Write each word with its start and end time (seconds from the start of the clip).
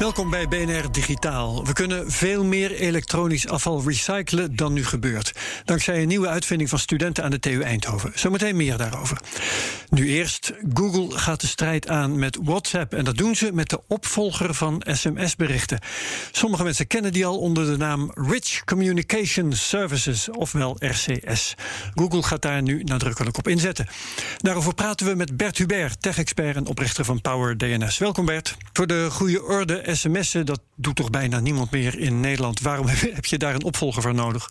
Welkom 0.00 0.30
bij 0.30 0.48
BNR 0.48 0.92
Digitaal. 0.92 1.66
We 1.66 1.72
kunnen 1.72 2.10
veel 2.10 2.44
meer 2.44 2.72
elektronisch 2.72 3.48
afval 3.48 3.82
recyclen 3.86 4.56
dan 4.56 4.72
nu 4.72 4.84
gebeurt. 4.84 5.32
Dankzij 5.64 6.02
een 6.02 6.08
nieuwe 6.08 6.28
uitvinding 6.28 6.70
van 6.70 6.78
studenten 6.78 7.24
aan 7.24 7.30
de 7.30 7.38
TU 7.38 7.60
Eindhoven. 7.60 8.12
Zometeen 8.14 8.56
meer 8.56 8.76
daarover. 8.76 9.20
Nu 9.88 10.08
eerst, 10.08 10.52
Google 10.74 11.18
gaat 11.18 11.40
de 11.40 11.46
strijd 11.46 11.88
aan 11.88 12.18
met 12.18 12.38
WhatsApp. 12.42 12.94
En 12.94 13.04
dat 13.04 13.16
doen 13.16 13.34
ze 13.34 13.50
met 13.52 13.68
de 13.68 13.80
opvolger 13.86 14.54
van 14.54 14.82
sms-berichten. 14.84 15.78
Sommige 16.30 16.62
mensen 16.62 16.86
kennen 16.86 17.12
die 17.12 17.26
al 17.26 17.38
onder 17.38 17.66
de 17.66 17.76
naam 17.76 18.10
Rich 18.14 18.64
Communication 18.64 19.52
Services, 19.52 20.30
ofwel 20.30 20.76
RCS. 20.78 21.54
Google 21.94 22.22
gaat 22.22 22.42
daar 22.42 22.62
nu 22.62 22.82
nadrukkelijk 22.82 23.38
op 23.38 23.48
inzetten. 23.48 23.86
Daarover 24.36 24.74
praten 24.74 25.06
we 25.06 25.14
met 25.14 25.36
Bert 25.36 25.58
Hubert, 25.58 26.02
tech-expert 26.02 26.56
en 26.56 26.66
oprichter 26.66 27.04
van 27.04 27.20
Power 27.20 27.56
DNS. 27.56 27.98
Welkom 27.98 28.24
Bert. 28.24 28.56
Voor 28.72 28.86
de 28.86 29.08
goede 29.10 29.42
orde 29.42 29.89
sms'en, 29.94 30.46
dat 30.46 30.60
doet 30.74 30.96
toch 30.96 31.10
bijna 31.10 31.40
niemand 31.40 31.70
meer 31.70 31.98
in 31.98 32.20
Nederland. 32.20 32.60
Waarom 32.60 32.86
heb 33.18 33.24
je 33.24 33.38
daar 33.38 33.54
een 33.54 33.64
opvolger 33.64 34.02
voor 34.02 34.14
nodig? 34.14 34.50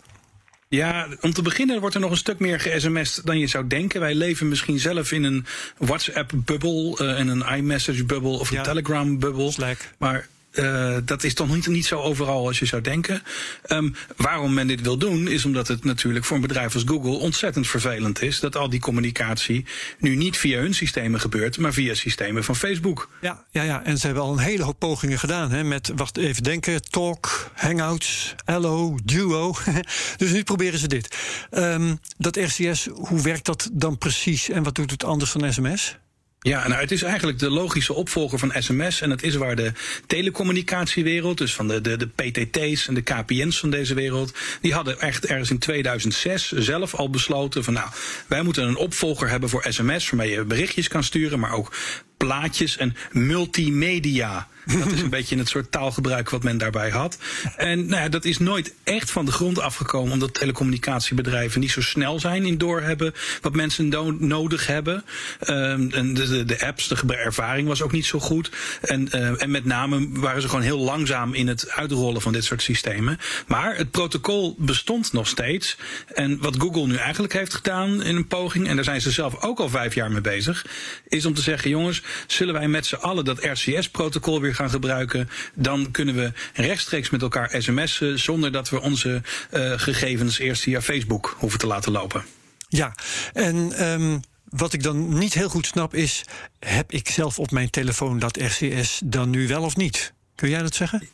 Ja, 0.70 1.08
om 1.22 1.34
te 1.34 1.42
beginnen 1.42 1.80
wordt 1.80 1.96
er 1.96 2.02
nog 2.02 2.12
een 2.12 2.18
stuk 2.18 2.40
meer 2.40 2.60
ge-sms'd 2.60 3.26
dan 3.26 3.40
je 3.40 3.48
zou 3.48 3.68
denken. 3.68 4.00
Wij 4.00 4.16
leven 4.16 4.48
misschien 4.48 4.80
zelf 4.80 5.12
in 5.12 5.24
een 5.24 5.46
WhatsApp-bubbel 5.78 7.02
uh, 7.02 7.20
en 7.20 7.28
een 7.28 7.56
iMessage-bubbel 7.58 8.40
of 8.40 8.50
een 8.50 8.56
Ja. 8.58 8.64
Telegram-bubbel. 8.64 9.54
Maar 9.98 10.28
uh, 10.52 10.98
dat 11.06 11.24
is 11.24 11.34
toch 11.34 11.54
niet, 11.54 11.68
niet 11.68 11.86
zo 11.86 12.00
overal 12.00 12.48
als 12.48 12.60
je 12.60 12.66
zou 12.66 12.82
denken. 12.82 13.22
Um, 13.68 13.96
waarom 14.16 14.54
men 14.54 14.68
dit 14.68 14.82
wil 14.82 14.98
doen, 14.98 15.28
is 15.28 15.46
omdat 15.46 15.68
het 15.68 15.84
natuurlijk 15.84 16.26
voor 16.26 16.36
een 16.36 16.42
bedrijf 16.42 16.74
als 16.74 16.84
Google 16.86 17.18
ontzettend 17.18 17.68
vervelend 17.68 18.22
is 18.22 18.40
dat 18.40 18.56
al 18.56 18.70
die 18.70 18.80
communicatie 18.80 19.66
nu 20.00 20.16
niet 20.16 20.38
via 20.38 20.60
hun 20.60 20.74
systemen 20.74 21.20
gebeurt, 21.20 21.58
maar 21.58 21.74
via 21.74 21.94
systemen 21.94 22.44
van 22.44 22.56
Facebook. 22.56 23.10
Ja, 23.22 23.44
ja, 23.52 23.64
ja, 23.64 23.84
en 23.84 23.98
ze 23.98 24.06
hebben 24.06 24.24
al 24.24 24.32
een 24.32 24.40
hele 24.40 24.64
hoop 24.64 24.80
pogingen 24.80 25.20
gedaan. 25.20 25.52
Hè, 25.52 25.64
met, 25.64 25.92
wacht 25.96 26.18
even 26.18 26.44
denken, 26.44 26.82
Talk, 26.82 27.52
Hangouts, 27.54 28.36
Allo, 28.46 28.98
Duo. 29.04 29.56
dus 30.18 30.32
nu 30.32 30.44
proberen 30.44 30.80
ze 30.80 30.88
dit. 30.88 31.18
Um, 31.52 32.00
dat 32.18 32.36
RCS, 32.36 32.88
hoe 32.94 33.22
werkt 33.22 33.46
dat 33.46 33.70
dan 33.74 33.98
precies 33.98 34.50
en 34.50 34.64
wat 34.64 34.76
doet 34.76 34.92
het 34.92 35.04
anders 35.04 35.32
van 35.32 35.54
sms? 35.54 35.98
Ja, 36.42 36.68
nou, 36.68 36.82
het 36.82 36.92
is 36.92 37.02
eigenlijk 37.02 37.40
de 37.40 37.50
logische 37.50 37.94
opvolger 37.94 38.40
van 38.40 38.54
sms. 38.58 39.02
En 39.02 39.10
het 39.10 39.24
is 39.24 39.36
waar 39.36 39.56
de 39.56 39.72
telecommunicatiewereld, 40.08 41.38
dus 41.38 41.54
van 41.54 41.68
de, 41.68 41.82
de, 41.82 41.98
de 41.98 42.08
PTT's 42.08 42.88
en 42.88 42.94
de 42.94 43.02
KPN's 43.02 43.60
van 43.60 43.70
deze 43.70 43.94
wereld, 43.94 44.34
die 44.62 44.74
hadden 44.74 45.00
echt 45.00 45.26
ergens 45.26 45.50
in 45.50 45.60
2006 45.60 46.52
zelf 46.52 46.96
al 46.96 47.10
besloten 47.10 47.64
van 47.64 47.74
nou, 47.74 47.90
wij 48.28 48.42
moeten 48.42 48.68
een 48.68 48.76
opvolger 48.76 49.30
hebben 49.30 49.50
voor 49.50 49.66
sms, 49.70 50.10
waarmee 50.10 50.32
je 50.32 50.44
berichtjes 50.44 50.88
kan 50.88 51.04
sturen, 51.04 51.40
maar 51.40 51.54
ook 51.54 51.74
plaatjes 52.18 52.78
en 52.78 52.96
multimedia. 53.12 54.48
Dat 54.78 54.92
is 54.92 55.02
een 55.02 55.10
beetje 55.10 55.38
het 55.38 55.50
soort 55.50 55.72
taalgebruik 55.72 56.30
wat 56.30 56.44
men 56.44 56.58
daarbij 56.58 56.90
had. 56.90 57.18
En 57.56 57.86
nou 57.86 58.02
ja, 58.02 58.10
dat 58.10 58.26
is 58.26 58.38
nooit 58.38 58.74
echt 58.84 59.12
van 59.12 59.26
de 59.26 59.32
grond 59.32 59.60
afgekomen, 59.60 60.14
omdat 60.14 60.34
telecommunicatiebedrijven 60.34 61.60
niet 61.60 61.72
zo 61.72 61.82
snel 61.82 62.20
zijn 62.20 62.46
in 62.46 62.58
doorhebben 62.58 63.14
wat 63.42 63.56
mensen 63.56 63.88
no 63.88 64.12
nodig 64.12 64.68
hebben. 64.68 65.04
Um, 65.48 65.92
en 65.92 66.14
de, 66.14 66.28
de, 66.28 66.46
de, 66.46 66.66
apps, 66.66 66.88
de 66.88 67.16
ervaring 67.16 67.68
was 67.68 67.82
ook 67.82 67.92
niet 67.92 68.06
zo 68.06 68.20
goed. 68.20 68.52
En, 68.82 69.08
uh, 69.16 69.42
en 69.42 69.52
met 69.52 69.66
name 69.66 70.08
waren 70.12 70.42
ze 70.42 70.50
gewoon 70.50 70.64
heel 70.64 70.80
langzaam 70.80 71.34
in 71.34 71.48
het 71.48 71.70
uitrollen 71.70 72.22
van 72.22 72.34
dit 72.34 72.44
soort 72.44 72.62
systemen. 72.62 73.18
Maar 73.48 73.76
het 73.76 73.92
protocol 73.92 74.56
bestond 74.58 75.14
nog 75.14 75.28
steeds. 75.28 75.78
En 76.14 76.38
wat 76.42 76.56
Google 76.60 76.88
nu 76.88 76.96
eigenlijk 76.96 77.34
heeft 77.34 77.54
gedaan 77.54 78.04
in 78.04 78.16
een 78.16 78.28
poging, 78.28 78.68
en 78.68 78.76
daar 78.76 78.84
zijn 78.84 79.02
ze 79.02 79.12
zelf 79.12 79.44
ook 79.44 79.60
al 79.60 79.70
vijf 79.70 79.96
jaar 79.96 80.12
mee 80.12 80.22
bezig, 80.22 80.66
is 81.08 81.26
om 81.26 81.34
te 81.34 81.42
zeggen: 81.42 81.70
jongens, 81.70 82.02
zullen 82.28 82.54
wij 82.54 82.68
met 82.68 82.86
z'n 82.86 82.96
allen 82.96 83.26
dat 83.26 83.44
RCS-protocol 83.44 84.42
weer 84.42 84.56
gaan 84.60 84.70
gebruiken, 84.70 85.30
dan 85.54 85.92
kunnen 85.92 86.16
we 86.16 86.32
rechtstreeks 86.54 87.10
met 87.10 87.22
elkaar 87.22 87.56
sms'en 87.62 88.20
zonder 88.20 88.52
dat 88.52 88.70
we 88.70 88.82
onze 88.82 89.22
uh, 89.52 89.74
gegevens 89.80 90.40
eerst 90.40 90.62
via 90.62 90.82
Facebook 90.82 91.36
hoeven 91.38 91.60
te 91.60 91.68
laten 91.68 91.92
lopen. 91.92 92.24
Ja, 92.68 92.96
en 93.34 93.84
um, 93.92 94.22
wat 94.50 94.74
ik 94.74 94.84
dan 94.84 95.18
niet 95.18 95.34
heel 95.34 95.50
goed 95.50 95.66
snap 95.66 95.94
is, 95.96 96.24
heb 96.60 96.92
ik 96.92 97.10
zelf 97.10 97.40
op 97.40 97.52
mijn 97.52 97.70
telefoon 97.70 98.20
dat 98.20 98.38
RCS 98.38 99.02
dan 99.06 99.30
nu 99.30 99.48
wel 99.48 99.64
of 99.64 99.76
niet? 99.76 100.14
Kun 100.36 100.50
jij 100.50 100.62
dat 100.62 100.76
zeggen? 100.76 101.08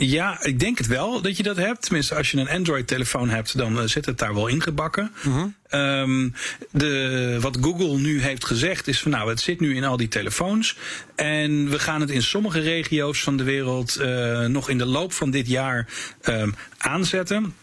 Ja, 0.00 0.44
ik 0.44 0.60
denk 0.60 0.78
het 0.78 0.86
wel 0.86 1.20
dat 1.20 1.36
je 1.36 1.42
dat 1.42 1.56
hebt. 1.56 1.82
Tenminste, 1.82 2.14
als 2.14 2.30
je 2.30 2.38
een 2.38 2.48
Android-telefoon 2.48 3.28
hebt, 3.28 3.58
dan 3.58 3.78
uh, 3.78 3.82
zit 3.84 4.06
het 4.06 4.18
daar 4.18 4.34
wel 4.34 4.46
ingebakken. 4.46 5.12
Mhm. 5.22 5.46
Um, 5.70 6.34
de, 6.70 7.38
wat 7.40 7.58
Google 7.60 7.98
nu 7.98 8.20
heeft 8.20 8.44
gezegd 8.44 8.88
is 8.88 9.00
van 9.00 9.10
nou, 9.10 9.28
het 9.28 9.40
zit 9.40 9.60
nu 9.60 9.76
in 9.76 9.84
al 9.84 9.96
die 9.96 10.08
telefoons. 10.08 10.76
En 11.14 11.70
we 11.70 11.78
gaan 11.78 12.00
het 12.00 12.10
in 12.10 12.22
sommige 12.22 12.60
regio's 12.60 13.22
van 13.22 13.36
de 13.36 13.42
wereld 13.42 13.98
uh, 14.00 14.44
nog 14.44 14.68
in 14.68 14.78
de 14.78 14.86
loop 14.86 15.12
van 15.12 15.30
dit 15.30 15.48
jaar 15.48 15.86
um, 16.22 16.54
aanzetten. 16.78 17.54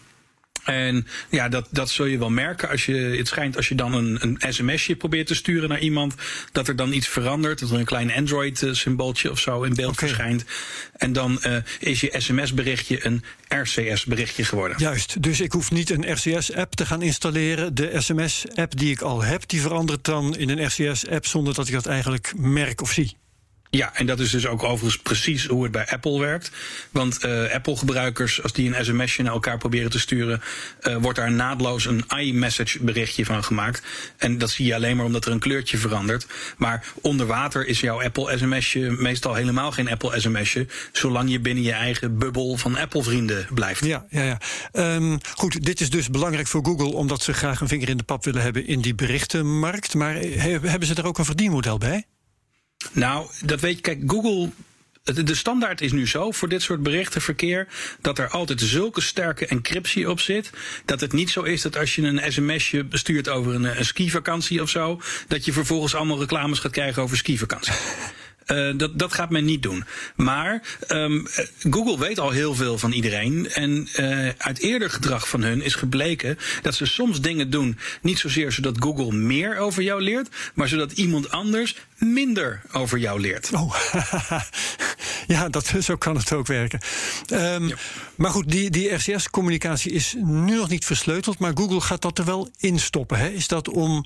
En 0.66 1.06
ja, 1.30 1.48
dat, 1.48 1.68
dat 1.70 1.90
zul 1.90 2.04
je 2.04 2.18
wel 2.18 2.30
merken 2.30 2.68
als 2.68 2.86
je, 2.86 2.94
het 2.94 3.28
schijnt 3.28 3.56
als 3.56 3.68
je 3.68 3.74
dan 3.74 3.94
een, 3.94 4.18
een 4.20 4.54
sms'je 4.54 4.96
probeert 4.96 5.26
te 5.26 5.34
sturen 5.34 5.68
naar 5.68 5.80
iemand, 5.80 6.14
dat 6.52 6.68
er 6.68 6.76
dan 6.76 6.92
iets 6.92 7.08
verandert, 7.08 7.58
dat 7.58 7.70
er 7.70 7.78
een 7.78 7.84
klein 7.84 8.12
Android-symbooltje 8.12 9.30
of 9.30 9.38
zo 9.38 9.62
in 9.62 9.74
beeld 9.74 9.92
okay. 9.92 10.08
verschijnt. 10.08 10.44
En 10.92 11.12
dan 11.12 11.38
uh, 11.46 11.56
is 11.78 12.00
je 12.00 12.14
sms-berichtje 12.16 13.06
een 13.06 13.24
RCS-berichtje 13.48 14.44
geworden. 14.44 14.76
Juist, 14.78 15.22
dus 15.22 15.40
ik 15.40 15.52
hoef 15.52 15.70
niet 15.70 15.90
een 15.90 16.12
RCS-app 16.12 16.74
te 16.74 16.86
gaan 16.86 17.02
installeren. 17.02 17.74
De 17.74 17.92
SMS-app 17.94 18.76
die 18.78 18.90
ik 18.90 19.00
al 19.00 19.22
heb, 19.22 19.48
die 19.48 19.60
verandert 19.60 20.04
dan 20.04 20.36
in 20.36 20.48
een 20.48 20.66
RCS-app 20.66 21.26
zonder 21.26 21.54
dat 21.54 21.66
ik 21.66 21.72
dat 21.72 21.86
eigenlijk 21.86 22.32
merk 22.36 22.80
of 22.80 22.92
zie. 22.92 23.16
Ja, 23.70 23.94
en 23.94 24.06
dat 24.06 24.20
is 24.20 24.30
dus 24.30 24.46
ook 24.46 24.62
overigens 24.62 25.02
precies 25.02 25.46
hoe 25.46 25.62
het 25.62 25.72
bij 25.72 25.86
Apple 25.86 26.20
werkt. 26.20 26.50
Want 26.90 27.24
uh, 27.24 27.54
Apple-gebruikers, 27.54 28.42
als 28.42 28.52
die 28.52 28.74
een 28.74 28.84
sms'je 28.84 29.22
naar 29.22 29.32
elkaar 29.32 29.58
proberen 29.58 29.90
te 29.90 29.98
sturen, 29.98 30.42
uh, 30.80 30.96
wordt 30.96 31.18
daar 31.18 31.32
naadloos 31.32 31.86
een 31.86 32.04
iMessage 32.18 32.84
berichtje 32.84 33.24
van 33.24 33.44
gemaakt. 33.44 33.82
En 34.16 34.38
dat 34.38 34.50
zie 34.50 34.66
je 34.66 34.74
alleen 34.74 34.96
maar 34.96 35.06
omdat 35.06 35.24
er 35.24 35.32
een 35.32 35.38
kleurtje 35.38 35.78
verandert. 35.78 36.26
Maar 36.56 36.84
onder 37.00 37.26
water 37.26 37.66
is 37.66 37.80
jouw 37.80 38.02
Apple 38.02 38.38
sms'je 38.38 38.90
meestal 38.90 39.34
helemaal 39.34 39.72
geen 39.72 39.90
Apple 39.90 40.20
sms'je, 40.20 40.66
zolang 40.92 41.30
je 41.30 41.40
binnen 41.40 41.64
je 41.64 41.72
eigen 41.72 42.18
bubbel 42.18 42.56
van 42.56 42.76
Apple-vrienden 42.76 43.46
blijft. 43.54 43.84
Ja, 43.84 44.06
ja, 44.10 44.22
ja. 44.22 44.38
Um, 44.94 45.18
goed, 45.34 45.64
dit 45.64 45.80
is 45.80 45.90
dus 45.90 46.10
belangrijk 46.10 46.46
voor 46.46 46.64
Google, 46.64 46.94
omdat 46.94 47.22
ze 47.22 47.32
graag 47.32 47.60
een 47.60 47.68
vinger 47.68 47.88
in 47.88 47.96
de 47.96 48.02
pap 48.02 48.24
willen 48.24 48.42
hebben 48.42 48.66
in 48.66 48.80
die 48.80 48.94
berichtenmarkt. 48.94 49.94
Maar 49.94 50.14
he 50.14 50.58
hebben 50.62 50.86
ze 50.88 50.94
er 50.94 51.06
ook 51.06 51.18
een 51.18 51.24
verdienmodel 51.24 51.78
bij? 51.78 52.06
Nou, 52.92 53.26
dat 53.44 53.60
weet 53.60 53.76
je, 53.76 53.82
kijk, 53.82 54.02
Google. 54.06 54.50
De 55.24 55.34
standaard 55.34 55.80
is 55.80 55.92
nu 55.92 56.06
zo 56.06 56.30
voor 56.30 56.48
dit 56.48 56.62
soort 56.62 56.82
berichtenverkeer 56.82 57.68
dat 58.00 58.18
er 58.18 58.28
altijd 58.28 58.60
zulke 58.60 59.00
sterke 59.00 59.46
encryptie 59.46 60.10
op 60.10 60.20
zit. 60.20 60.50
Dat 60.84 61.00
het 61.00 61.12
niet 61.12 61.30
zo 61.30 61.42
is 61.42 61.62
dat 61.62 61.76
als 61.76 61.94
je 61.94 62.02
een 62.02 62.32
sms'je 62.32 62.84
bestuurt 62.84 63.28
over 63.28 63.54
een, 63.54 63.78
een 63.78 63.84
skivakantie 63.84 64.62
of 64.62 64.70
zo, 64.70 65.00
dat 65.28 65.44
je 65.44 65.52
vervolgens 65.52 65.94
allemaal 65.94 66.18
reclames 66.18 66.58
gaat 66.58 66.72
krijgen 66.72 67.02
over 67.02 67.16
skivakantie. 67.16 67.72
Uh, 68.46 68.72
dat, 68.76 68.98
dat 68.98 69.12
gaat 69.12 69.30
men 69.30 69.44
niet 69.44 69.62
doen. 69.62 69.84
Maar 70.16 70.62
um, 70.88 71.26
Google 71.70 71.98
weet 71.98 72.18
al 72.18 72.30
heel 72.30 72.54
veel 72.54 72.78
van 72.78 72.92
iedereen. 72.92 73.50
En 73.50 73.88
uh, 73.96 74.28
uit 74.38 74.58
eerder 74.58 74.90
gedrag 74.90 75.28
van 75.28 75.42
hun 75.42 75.62
is 75.62 75.74
gebleken 75.74 76.38
dat 76.62 76.74
ze 76.74 76.86
soms 76.86 77.20
dingen 77.20 77.50
doen. 77.50 77.78
Niet 78.02 78.18
zozeer 78.18 78.52
zodat 78.52 78.76
Google 78.82 79.12
meer 79.12 79.58
over 79.58 79.82
jou 79.82 80.02
leert, 80.02 80.28
maar 80.54 80.68
zodat 80.68 80.92
iemand 80.92 81.30
anders 81.30 81.76
minder 81.98 82.62
over 82.72 82.98
jou 82.98 83.20
leert. 83.20 83.50
Oh, 83.52 83.74
ja, 85.26 85.48
dat, 85.48 85.72
zo 85.80 85.96
kan 85.96 86.16
het 86.16 86.32
ook 86.32 86.46
werken. 86.46 86.80
Um, 87.32 87.68
ja. 87.68 87.76
Maar 88.14 88.30
goed, 88.30 88.50
die, 88.50 88.70
die 88.70 88.94
RCS-communicatie 88.94 89.92
is 89.92 90.14
nu 90.18 90.56
nog 90.56 90.68
niet 90.68 90.84
versleuteld, 90.84 91.38
maar 91.38 91.52
Google 91.54 91.80
gaat 91.80 92.02
dat 92.02 92.18
er 92.18 92.24
wel 92.24 92.50
in 92.58 92.78
stoppen. 92.78 93.18
Hè? 93.18 93.28
Is 93.28 93.48
dat 93.48 93.68
om 93.68 94.04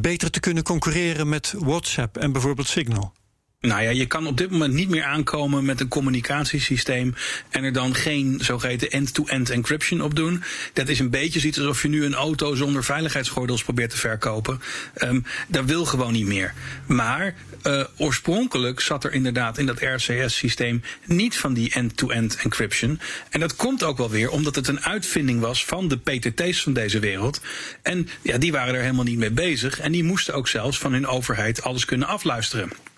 beter 0.00 0.30
te 0.30 0.40
kunnen 0.40 0.62
concurreren 0.62 1.28
met 1.28 1.54
WhatsApp 1.58 2.16
en 2.16 2.32
bijvoorbeeld 2.32 2.68
Signal? 2.68 3.12
Nou 3.62 3.82
ja, 3.82 3.90
je 3.90 4.06
kan 4.06 4.26
op 4.26 4.36
dit 4.36 4.50
moment 4.50 4.74
niet 4.74 4.88
meer 4.88 5.04
aankomen 5.04 5.64
met 5.64 5.80
een 5.80 5.88
communicatiesysteem 5.88 7.14
en 7.48 7.64
er 7.64 7.72
dan 7.72 7.94
geen 7.94 8.38
zogeheten 8.40 8.90
end-to-end 8.90 9.50
encryption 9.50 10.00
op 10.00 10.14
doen. 10.14 10.42
Dat 10.72 10.88
is 10.88 10.98
een 10.98 11.10
beetje 11.10 11.40
zoiets 11.40 11.58
alsof 11.58 11.82
je 11.82 11.88
nu 11.88 12.04
een 12.04 12.14
auto 12.14 12.54
zonder 12.54 12.84
veiligheidsgordels 12.84 13.62
probeert 13.62 13.90
te 13.90 13.96
verkopen. 13.96 14.60
Um, 15.02 15.24
dat 15.48 15.64
wil 15.64 15.84
gewoon 15.84 16.12
niet 16.12 16.26
meer. 16.26 16.54
Maar 16.86 17.34
uh, 17.66 17.84
oorspronkelijk 17.96 18.80
zat 18.80 19.04
er 19.04 19.12
inderdaad 19.12 19.58
in 19.58 19.66
dat 19.66 19.80
RCS-systeem 19.80 20.82
niet 21.04 21.36
van 21.36 21.54
die 21.54 21.72
end-to-end 21.72 22.36
encryption. 22.36 23.00
En 23.30 23.40
dat 23.40 23.56
komt 23.56 23.82
ook 23.82 23.98
wel 23.98 24.10
weer 24.10 24.30
omdat 24.30 24.54
het 24.54 24.68
een 24.68 24.80
uitvinding 24.80 25.40
was 25.40 25.64
van 25.64 25.88
de 25.88 25.98
PTT's 25.98 26.62
van 26.62 26.72
deze 26.72 26.98
wereld. 26.98 27.40
En 27.82 28.08
ja, 28.22 28.38
die 28.38 28.52
waren 28.52 28.74
er 28.74 28.80
helemaal 28.80 29.04
niet 29.04 29.18
mee 29.18 29.30
bezig. 29.30 29.80
En 29.80 29.92
die 29.92 30.04
moesten 30.04 30.34
ook 30.34 30.48
zelfs 30.48 30.78
van 30.78 30.92
hun 30.92 31.06
overheid 31.06 31.62
alles 31.62 31.84
kunnen 31.84 32.08
afluisteren. 32.08 32.91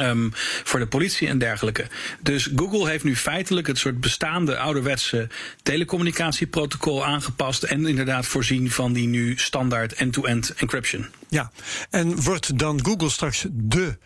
Um, 0.00 0.30
voor 0.64 0.80
de 0.80 0.86
politie 0.86 1.28
en 1.28 1.38
dergelijke. 1.38 1.86
Dus 2.20 2.50
Google 2.56 2.88
heeft 2.88 3.04
nu 3.04 3.16
feitelijk 3.16 3.66
het 3.66 3.78
soort 3.78 4.00
bestaande 4.00 4.58
ouderwetse 4.58 5.28
telecommunicatieprotocol 5.62 7.04
aangepast 7.04 7.62
en 7.62 7.86
inderdaad 7.86 8.26
voorzien 8.26 8.70
van 8.70 8.92
die 8.92 9.06
nu 9.06 9.36
standaard 9.36 9.92
end-to-end 9.92 10.54
encryption. 10.54 11.06
Ja, 11.28 11.50
en 11.90 12.22
wordt 12.22 12.58
dan 12.58 12.84
Google 12.84 13.10
straks 13.10 13.46
de 13.50 13.98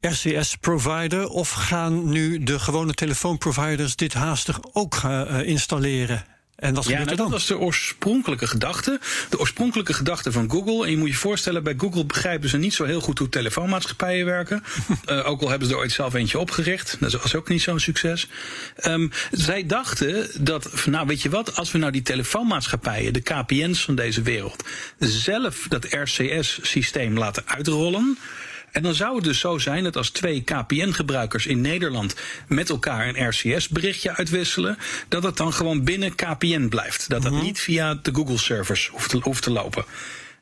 RCS-provider 0.00 1.28
of 1.28 1.50
gaan 1.50 2.08
nu 2.08 2.42
de 2.42 2.58
gewone 2.58 2.94
telefoonproviders 2.94 3.96
dit 3.96 4.12
haastig 4.12 4.60
ook 4.72 5.00
uh, 5.04 5.40
installeren? 5.42 6.31
En 6.56 6.74
wat 6.74 6.84
ja, 6.84 7.04
nou, 7.04 7.16
dat 7.16 7.30
was 7.30 7.46
de 7.46 7.58
oorspronkelijke 7.58 8.46
gedachte. 8.46 9.00
De 9.28 9.38
oorspronkelijke 9.38 9.92
gedachte 9.92 10.32
van 10.32 10.50
Google. 10.50 10.84
En 10.84 10.90
je 10.90 10.96
moet 10.96 11.08
je 11.08 11.14
voorstellen, 11.14 11.62
bij 11.62 11.74
Google 11.76 12.04
begrijpen 12.04 12.48
ze 12.48 12.56
niet 12.56 12.74
zo 12.74 12.84
heel 12.84 13.00
goed 13.00 13.18
hoe 13.18 13.28
telefoonmaatschappijen 13.28 14.26
werken. 14.26 14.64
uh, 15.06 15.26
ook 15.30 15.40
al 15.42 15.48
hebben 15.48 15.68
ze 15.68 15.74
er 15.74 15.80
ooit 15.80 15.92
zelf 15.92 16.14
eentje 16.14 16.38
opgericht. 16.38 16.96
Dat 17.00 17.12
was 17.12 17.34
ook 17.34 17.48
niet 17.48 17.62
zo'n 17.62 17.80
succes. 17.80 18.28
Um, 18.86 19.10
zij 19.30 19.66
dachten 19.66 20.30
dat, 20.38 20.86
nou 20.86 21.06
weet 21.06 21.22
je 21.22 21.30
wat, 21.30 21.56
als 21.56 21.72
we 21.72 21.78
nou 21.78 21.92
die 21.92 22.02
telefoonmaatschappijen, 22.02 23.12
de 23.12 23.20
KPN's 23.20 23.84
van 23.84 23.94
deze 23.94 24.22
wereld, 24.22 24.64
zelf 24.98 25.66
dat 25.68 25.84
RCS-systeem 25.84 27.18
laten 27.18 27.42
uitrollen 27.46 28.18
en 28.72 28.82
dan 28.82 28.94
zou 28.94 29.14
het 29.14 29.24
dus 29.24 29.38
zo 29.38 29.58
zijn 29.58 29.84
dat 29.84 29.96
als 29.96 30.10
twee 30.10 30.42
KPN-gebruikers 30.42 31.46
in 31.46 31.60
Nederland 31.60 32.14
met 32.48 32.70
elkaar 32.70 33.08
een 33.08 33.28
RCS-berichtje 33.28 34.16
uitwisselen, 34.16 34.78
dat 35.08 35.22
het 35.22 35.36
dan 35.36 35.52
gewoon 35.52 35.84
binnen 35.84 36.14
KPN 36.14 36.68
blijft. 36.68 37.08
Dat 37.08 37.22
dat 37.22 37.32
mhm. 37.32 37.42
niet 37.42 37.60
via 37.60 37.94
de 37.94 38.14
Google-servers 38.14 38.88
hoeft 38.92 39.10
te, 39.10 39.18
hoeft 39.22 39.42
te 39.42 39.50
lopen. 39.50 39.84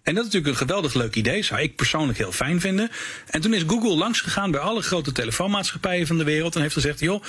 En 0.02 0.14
dat 0.14 0.24
is 0.26 0.32
natuurlijk 0.32 0.60
een 0.60 0.66
geweldig 0.68 0.94
leuk 0.94 1.14
idee, 1.14 1.42
zou 1.42 1.60
ik 1.60 1.76
persoonlijk 1.76 2.18
heel 2.18 2.32
fijn 2.32 2.60
vinden. 2.60 2.90
En 3.26 3.40
toen 3.40 3.54
is 3.54 3.62
Google 3.66 3.96
langsgegaan 3.96 4.50
bij 4.50 4.60
alle 4.60 4.82
grote 4.82 5.12
telefoonmaatschappijen 5.12 6.06
van 6.06 6.18
de 6.18 6.24
wereld 6.24 6.54
en 6.54 6.60
heeft 6.60 6.74
gezegd: 6.74 7.00
joh, 7.00 7.22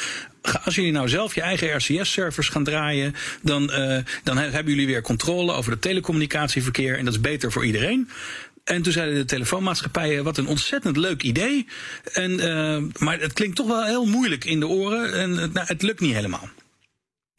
als 0.63 0.75
jullie 0.75 0.91
nou 0.91 1.09
zelf 1.09 1.35
je 1.35 1.41
eigen 1.41 1.75
RCS-servers 1.75 2.49
gaan 2.49 2.63
draaien, 2.63 3.15
dan, 3.41 3.63
uh, 3.63 3.97
dan 4.23 4.37
hebben 4.37 4.73
jullie 4.73 4.87
weer 4.87 5.01
controle 5.01 5.53
over 5.53 5.71
het 5.71 5.81
telecommunicatieverkeer 5.81 6.97
en 6.97 7.05
dat 7.05 7.13
is 7.13 7.21
beter 7.21 7.51
voor 7.51 7.65
iedereen. 7.65 8.09
En 8.63 8.81
toen 8.81 8.93
zeiden 8.93 9.15
de 9.15 9.25
telefoonmaatschappijen, 9.25 10.23
wat 10.23 10.37
een 10.37 10.47
ontzettend 10.47 10.97
leuk 10.97 11.23
idee. 11.23 11.67
En, 12.13 12.31
uh, 12.31 12.83
maar 12.99 13.19
het 13.19 13.33
klinkt 13.33 13.55
toch 13.55 13.67
wel 13.67 13.85
heel 13.85 14.05
moeilijk 14.05 14.45
in 14.45 14.59
de 14.59 14.67
oren 14.67 15.13
en 15.13 15.29
nou, 15.33 15.65
het 15.67 15.81
lukt 15.81 15.99
niet 15.99 16.13
helemaal. 16.13 16.49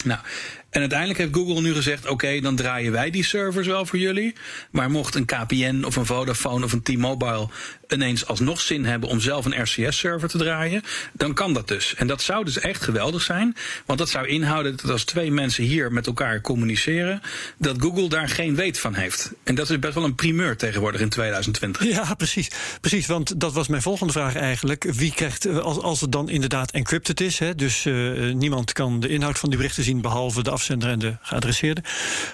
Nou, 0.05 0.21
en 0.71 0.81
uiteindelijk 0.81 1.19
heeft 1.19 1.35
Google 1.35 1.61
nu 1.61 1.75
gezegd: 1.75 2.07
oké, 2.07 2.41
dan 2.41 2.57
draaien 2.57 2.93
wij 2.93 3.11
die 3.11 3.25
servers 3.25 3.67
wel 3.67 3.87
voor 3.87 3.99
jullie. 3.99 4.35
Maar 4.71 4.91
mocht 4.91 5.15
een 5.15 5.25
KPN 5.25 5.83
of 5.87 5.97
een 5.97 6.07
Vodafone 6.07 6.65
of 6.65 6.73
een 6.73 6.83
T-Mobile 6.83 7.49
ineens 7.93 8.27
alsnog 8.27 8.61
zin 8.61 8.85
hebben 8.85 9.09
om 9.09 9.21
zelf 9.21 9.44
een 9.44 9.62
RCS-server 9.62 10.29
te 10.29 10.39
draaien, 10.39 10.83
dan 11.12 11.35
kan 11.35 11.53
dat 11.53 11.69
dus. 11.69 11.94
En 11.94 12.06
dat 12.06 12.23
zou 12.23 12.44
dus 12.44 12.59
echt 12.59 12.83
geweldig 12.83 13.23
zijn, 13.23 13.56
want 13.87 13.99
dat 13.99 14.09
zou 14.09 14.27
inhouden 14.27 14.77
dat 14.77 14.91
als 14.91 15.05
twee 15.05 15.31
mensen 15.31 15.65
hier 15.65 15.93
met 15.93 16.06
elkaar 16.06 16.41
communiceren, 16.41 17.23
dat 17.59 17.77
Google 17.81 18.09
daar 18.09 18.29
geen 18.29 18.55
weet 18.55 18.79
van 18.79 18.94
heeft. 18.94 19.33
En 19.44 19.55
dat 19.55 19.71
is 19.71 19.79
best 19.79 19.94
wel 19.94 20.05
een 20.05 20.15
primeur 20.15 20.56
tegenwoordig 20.56 21.00
in 21.00 21.09
2020. 21.09 21.85
Ja, 21.85 22.15
precies. 22.15 22.50
Precies, 22.81 23.06
want 23.06 23.41
dat 23.41 23.53
was 23.53 23.69
mijn 23.69 23.83
volgende 23.83 24.12
vraag 24.12 24.37
eigenlijk. 24.37 24.85
Wie 24.93 25.12
krijgt, 25.12 25.47
als, 25.47 25.79
als 25.79 26.00
het 26.00 26.12
dan 26.12 26.29
inderdaad 26.29 26.71
encrypted 26.71 27.21
is, 27.21 27.38
hè, 27.38 27.55
dus 27.55 27.85
uh, 27.85 28.35
niemand 28.35 28.73
kan 28.73 29.00
de 29.00 29.09
inhoud 29.09 29.38
van 29.38 29.49
die 29.49 29.59
berichten 29.59 29.85
zien 29.85 30.00
behalve 30.00 30.43
de 30.43 30.50
afzender 30.50 30.88
en 30.88 30.99
de 30.99 31.17
geadresseerde. 31.23 31.83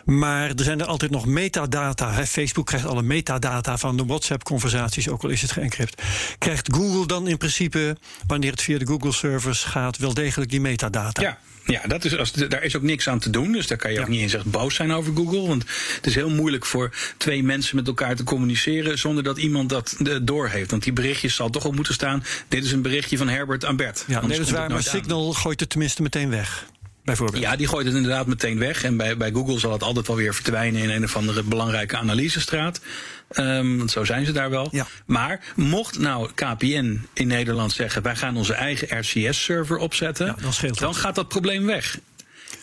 Maar 0.04 0.50
er 0.50 0.64
zijn 0.64 0.80
er 0.80 0.86
altijd 0.86 1.10
nog 1.10 1.26
metadata. 1.26 2.12
Hè. 2.12 2.26
Facebook 2.26 2.66
krijgt 2.66 2.86
alle 2.86 3.02
metadata 3.02 3.78
van 3.78 3.96
de 3.96 4.04
WhatsApp-conversaties, 4.04 5.08
ook 5.08 5.22
al 5.22 5.28
is 5.28 5.42
het 5.42 5.47
geencrypt. 5.52 6.02
Krijgt 6.38 6.74
Google 6.74 7.06
dan 7.06 7.28
in 7.28 7.36
principe, 7.36 7.96
wanneer 8.26 8.50
het 8.50 8.62
via 8.62 8.78
de 8.78 8.86
Google-servers 8.86 9.64
gaat, 9.64 9.98
wel 9.98 10.14
degelijk 10.14 10.50
die 10.50 10.60
metadata? 10.60 11.22
Ja. 11.22 11.38
Ja, 11.72 11.80
dat 11.86 12.04
is, 12.04 12.16
als, 12.16 12.32
daar 12.32 12.62
is 12.62 12.76
ook 12.76 12.82
niks 12.82 13.08
aan 13.08 13.18
te 13.18 13.30
doen. 13.30 13.52
Dus 13.52 13.66
daar 13.66 13.78
kan 13.78 13.92
je 13.92 14.00
ook 14.00 14.08
niet 14.08 14.20
eens 14.20 14.34
echt 14.34 14.44
boos 14.44 14.74
zijn 14.74 14.92
over 14.92 15.14
Google. 15.14 15.46
Want 15.46 15.64
het 15.94 16.06
is 16.06 16.14
heel 16.14 16.30
moeilijk 16.30 16.66
voor 16.66 16.94
twee 17.16 17.42
mensen 17.42 17.76
met 17.76 17.86
elkaar 17.86 18.16
te 18.16 18.24
communiceren 18.24 18.98
zonder 18.98 19.24
dat 19.24 19.38
iemand 19.38 19.68
dat 19.68 19.96
door 20.22 20.48
heeft. 20.48 20.70
Want 20.70 20.82
die 20.82 20.92
berichtjes 20.92 21.34
zal 21.34 21.50
toch 21.50 21.64
op 21.64 21.74
moeten 21.74 21.94
staan. 21.94 22.24
Dit 22.48 22.64
is 22.64 22.72
een 22.72 22.82
berichtje 22.82 23.16
van 23.16 23.28
Herbert 23.28 23.64
aan 23.64 23.76
Bert. 23.76 24.04
Ja, 24.06 24.20
nee, 24.20 24.38
dat 24.38 24.46
is 24.46 24.52
waar, 24.52 24.70
maar 24.70 24.82
Signal 24.82 25.32
gooit 25.32 25.60
het 25.60 25.68
tenminste 25.70 26.02
meteen 26.02 26.30
weg. 26.30 26.66
Ja, 27.40 27.56
die 27.56 27.68
gooit 27.68 27.86
het 27.86 27.94
inderdaad 27.94 28.26
meteen 28.26 28.58
weg. 28.58 28.84
En 28.84 28.96
bij, 28.96 29.16
bij 29.16 29.30
Google 29.30 29.58
zal 29.58 29.72
het 29.72 29.82
altijd 29.82 30.06
wel 30.06 30.16
weer 30.16 30.34
verdwijnen 30.34 30.82
in 30.82 30.90
een 30.90 31.04
of 31.04 31.16
andere 31.16 31.42
belangrijke 31.42 31.96
analysestraat. 31.96 32.80
Um, 33.32 33.78
want 33.78 33.90
zo 33.90 34.04
zijn 34.04 34.26
ze 34.26 34.32
daar 34.32 34.50
wel. 34.50 34.72
Maar 35.06 35.40
mocht 35.54 35.98
nou 35.98 36.30
KPN 36.34 37.06
in 37.12 37.26
Nederland 37.26 37.72
zeggen: 37.72 38.02
wij 38.02 38.16
gaan 38.16 38.36
onze 38.36 38.54
eigen 38.54 38.98
RCS-server 38.98 39.76
opzetten, 39.76 40.36
dan, 40.40 40.72
dan 40.72 40.94
gaat 40.94 41.14
dat 41.14 41.28
probleem 41.28 41.66
weg. 41.66 41.98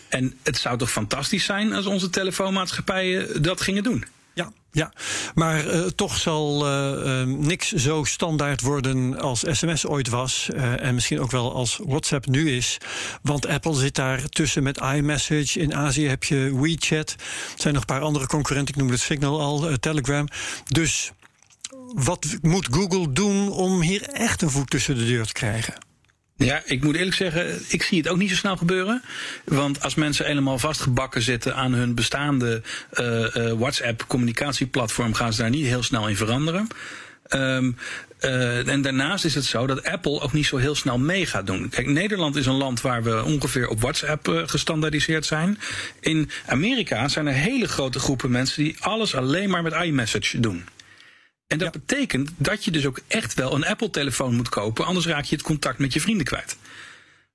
En 0.08 0.34
het 0.42 0.56
zou 0.56 0.78
toch 0.78 0.90
fantastisch 0.90 1.44
zijn 1.44 1.72
als 1.72 1.86
onze 1.86 2.10
telefoonmaatschappijen 2.10 3.42
dat 3.42 3.60
gingen 3.60 3.82
doen. 3.82 4.04
Ja, 4.36 4.52
ja. 4.70 4.92
maar 5.34 5.66
uh, 5.66 5.86
toch 5.86 6.16
zal 6.16 6.66
uh, 6.66 7.20
uh, 7.20 7.26
niks 7.26 7.72
zo 7.72 8.04
standaard 8.04 8.60
worden 8.60 9.20
als 9.20 9.44
sms 9.50 9.86
ooit 9.86 10.08
was. 10.08 10.50
en 10.54 10.94
misschien 10.94 11.20
ook 11.20 11.30
wel 11.30 11.54
als 11.54 11.80
WhatsApp 11.84 12.26
nu 12.26 12.50
is. 12.50 12.78
Want 13.22 13.46
Apple 13.46 13.74
zit 13.74 13.94
daar 13.94 14.28
tussen 14.28 14.62
met 14.62 14.80
iMessage. 14.80 15.60
In 15.60 15.74
Azië 15.74 16.08
heb 16.08 16.24
je 16.24 16.60
WeChat. 16.60 17.10
Er 17.10 17.16
zijn 17.56 17.74
nog 17.74 17.82
een 17.82 17.94
paar 17.94 18.00
andere 18.00 18.26
concurrenten. 18.26 18.74
Ik 18.74 18.80
noemde 18.80 18.94
het 18.94 19.02
Signal 19.02 19.40
al, 19.40 19.78
Telegram. 19.80 20.28
Dus 20.64 21.12
wat 21.94 22.26
moet 22.42 22.68
Google 22.70 23.12
doen 23.12 23.52
om 23.52 23.80
hier 23.80 24.02
echt 24.02 24.42
een 24.42 24.50
voet 24.50 24.70
tussen 24.70 24.98
de 24.98 25.06
deur 25.06 25.26
te 25.26 25.32
krijgen? 25.32 25.85
Ja, 26.38 26.62
ik 26.64 26.82
moet 26.82 26.96
eerlijk 26.96 27.16
zeggen, 27.16 27.60
ik 27.68 27.82
zie 27.82 27.98
het 27.98 28.08
ook 28.08 28.16
niet 28.16 28.30
zo 28.30 28.36
snel 28.36 28.56
gebeuren. 28.56 29.02
Want 29.44 29.82
als 29.82 29.94
mensen 29.94 30.26
helemaal 30.26 30.58
vastgebakken 30.58 31.22
zitten 31.22 31.54
aan 31.54 31.72
hun 31.72 31.94
bestaande 31.94 32.62
uh, 33.00 33.34
uh, 33.34 33.52
WhatsApp-communicatieplatform, 33.52 35.14
gaan 35.14 35.32
ze 35.32 35.40
daar 35.40 35.50
niet 35.50 35.66
heel 35.66 35.82
snel 35.82 36.08
in 36.08 36.16
veranderen. 36.16 36.68
Um, 37.30 37.76
uh, 38.20 38.68
en 38.68 38.82
daarnaast 38.82 39.24
is 39.24 39.34
het 39.34 39.44
zo 39.44 39.66
dat 39.66 39.84
Apple 39.84 40.20
ook 40.20 40.32
niet 40.32 40.46
zo 40.46 40.56
heel 40.56 40.74
snel 40.74 40.98
mee 40.98 41.26
gaat 41.26 41.46
doen. 41.46 41.68
Kijk, 41.68 41.86
Nederland 41.86 42.36
is 42.36 42.46
een 42.46 42.54
land 42.54 42.80
waar 42.80 43.02
we 43.02 43.24
ongeveer 43.24 43.68
op 43.68 43.80
WhatsApp 43.80 44.28
uh, 44.28 45.20
zijn. 45.20 45.58
In 46.00 46.30
Amerika 46.46 47.08
zijn 47.08 47.26
er 47.26 47.32
hele 47.32 47.68
grote 47.68 47.98
groepen 47.98 48.30
mensen 48.30 48.64
die 48.64 48.76
alles 48.80 49.14
alleen 49.14 49.50
maar 49.50 49.62
met 49.62 49.72
iMessage 49.72 50.40
doen. 50.40 50.64
En 51.46 51.58
dat 51.58 51.72
betekent 51.72 52.30
dat 52.36 52.64
je 52.64 52.70
dus 52.70 52.86
ook 52.86 53.00
echt 53.08 53.34
wel 53.34 53.54
een 53.54 53.66
Apple-telefoon 53.66 54.34
moet 54.34 54.48
kopen, 54.48 54.84
anders 54.84 55.06
raak 55.06 55.24
je 55.24 55.36
het 55.36 55.44
contact 55.44 55.78
met 55.78 55.92
je 55.92 56.00
vrienden 56.00 56.26
kwijt. 56.26 56.56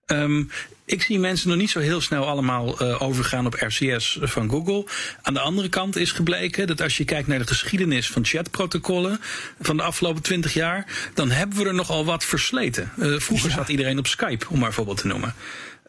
Um, 0.06 0.50
ik 0.86 1.02
zie 1.02 1.20
mensen 1.20 1.50
nog 1.50 1.58
niet 1.58 1.70
zo 1.70 1.80
heel 1.80 2.02
snel 2.02 2.28
allemaal 2.28 2.84
uh, 2.84 3.02
overgaan 3.02 3.46
op 3.46 3.54
RCS 3.54 4.18
van 4.22 4.50
Google. 4.50 4.86
Aan 5.22 5.34
de 5.34 5.40
andere 5.40 5.70
kant 5.70 5.96
is 5.96 6.12
gebleken 6.12 6.68
dat 6.68 6.82
als 6.82 6.98
je 6.98 7.06
kijkt 7.06 7.28
naar 7.28 7.40
de 7.40 7.48
geschiedenis 7.48 8.10
van 8.10 8.26
chatprotocollen 8.26 9.20
van 9.60 9.78
de 9.78 9.84
afgelopen 9.84 10.22
twintig 10.22 10.54
jaar, 10.54 10.86
dan 11.14 11.32
hebben 11.32 11.58
we 11.58 11.66
er 11.66 11.74
nogal 11.74 12.06
wat 12.06 12.26
versleten. 12.26 12.92
Uh, 12.98 13.20
vroeger 13.20 13.50
ja. 13.50 13.56
zat 13.56 13.70
iedereen 13.70 13.98
op 13.98 14.08
Skype, 14.08 14.46
om 14.50 14.60
maar 14.60 14.68
een 14.68 14.74
voorbeeld 14.74 14.98
te 14.98 15.08
noemen. 15.08 15.34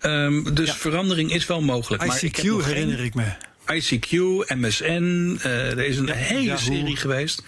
Um, 0.02 0.54
dus 0.54 0.68
ja. 0.68 0.74
verandering 0.74 1.32
is 1.32 1.46
wel 1.46 1.62
mogelijk. 1.62 2.02
ICQ 2.02 2.06
maar 2.08 2.24
ik 2.24 2.64
herinner 2.64 3.04
ik 3.04 3.14
me. 3.14 3.32
ICQ, 3.66 4.10
MSN, 4.56 5.38
uh, 5.44 5.70
er 5.70 5.84
is 5.84 5.96
een 5.96 6.10
hele 6.10 6.56
serie 6.56 6.96
geweest. 6.96 7.42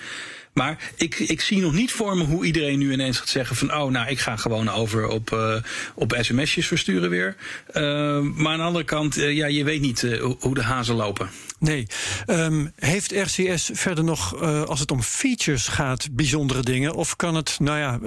Maar 0.54 0.92
ik, 0.96 1.18
ik 1.18 1.40
zie 1.40 1.60
nog 1.60 1.72
niet 1.72 1.92
voor 1.92 2.16
me 2.16 2.24
hoe 2.24 2.44
iedereen 2.44 2.78
nu 2.78 2.92
ineens 2.92 3.18
gaat 3.18 3.28
zeggen 3.28 3.56
van 3.56 3.74
oh, 3.74 3.90
nou, 3.90 4.08
ik 4.08 4.18
ga 4.18 4.36
gewoon 4.36 4.68
over 4.68 5.08
op, 5.08 5.30
uh, 5.30 5.56
op 5.94 6.16
sms'jes 6.20 6.66
versturen 6.66 7.10
weer. 7.10 7.36
Uh, 7.68 7.82
maar 8.20 8.52
aan 8.52 8.58
de 8.58 8.64
andere 8.64 8.84
kant, 8.84 9.18
uh, 9.18 9.32
ja, 9.32 9.46
je 9.46 9.64
weet 9.64 9.80
niet 9.80 10.00
hoe 10.38 10.54
de 10.54 10.62
hazen 10.62 10.94
lopen. 10.94 11.30
Nee. 11.58 11.86
Um, 12.26 12.72
heeft 12.76 13.12
RCS 13.12 13.70
verder 13.72 14.04
nog, 14.04 14.36
als 14.66 14.80
het 14.80 14.90
om 14.90 15.02
features 15.02 15.68
gaat, 15.68 16.08
bijzondere 16.12 16.62
dingen? 16.62 16.94
Of 16.94 17.16
kan 17.16 17.34
het, 17.34 17.56
nou 17.60 17.78
ja, 17.78 17.98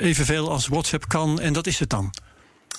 evenveel 0.00 0.50
als 0.50 0.66
WhatsApp 0.66 1.08
kan 1.08 1.40
en 1.40 1.52
dat 1.52 1.66
is 1.66 1.78
het 1.78 1.90
dan? 1.90 2.10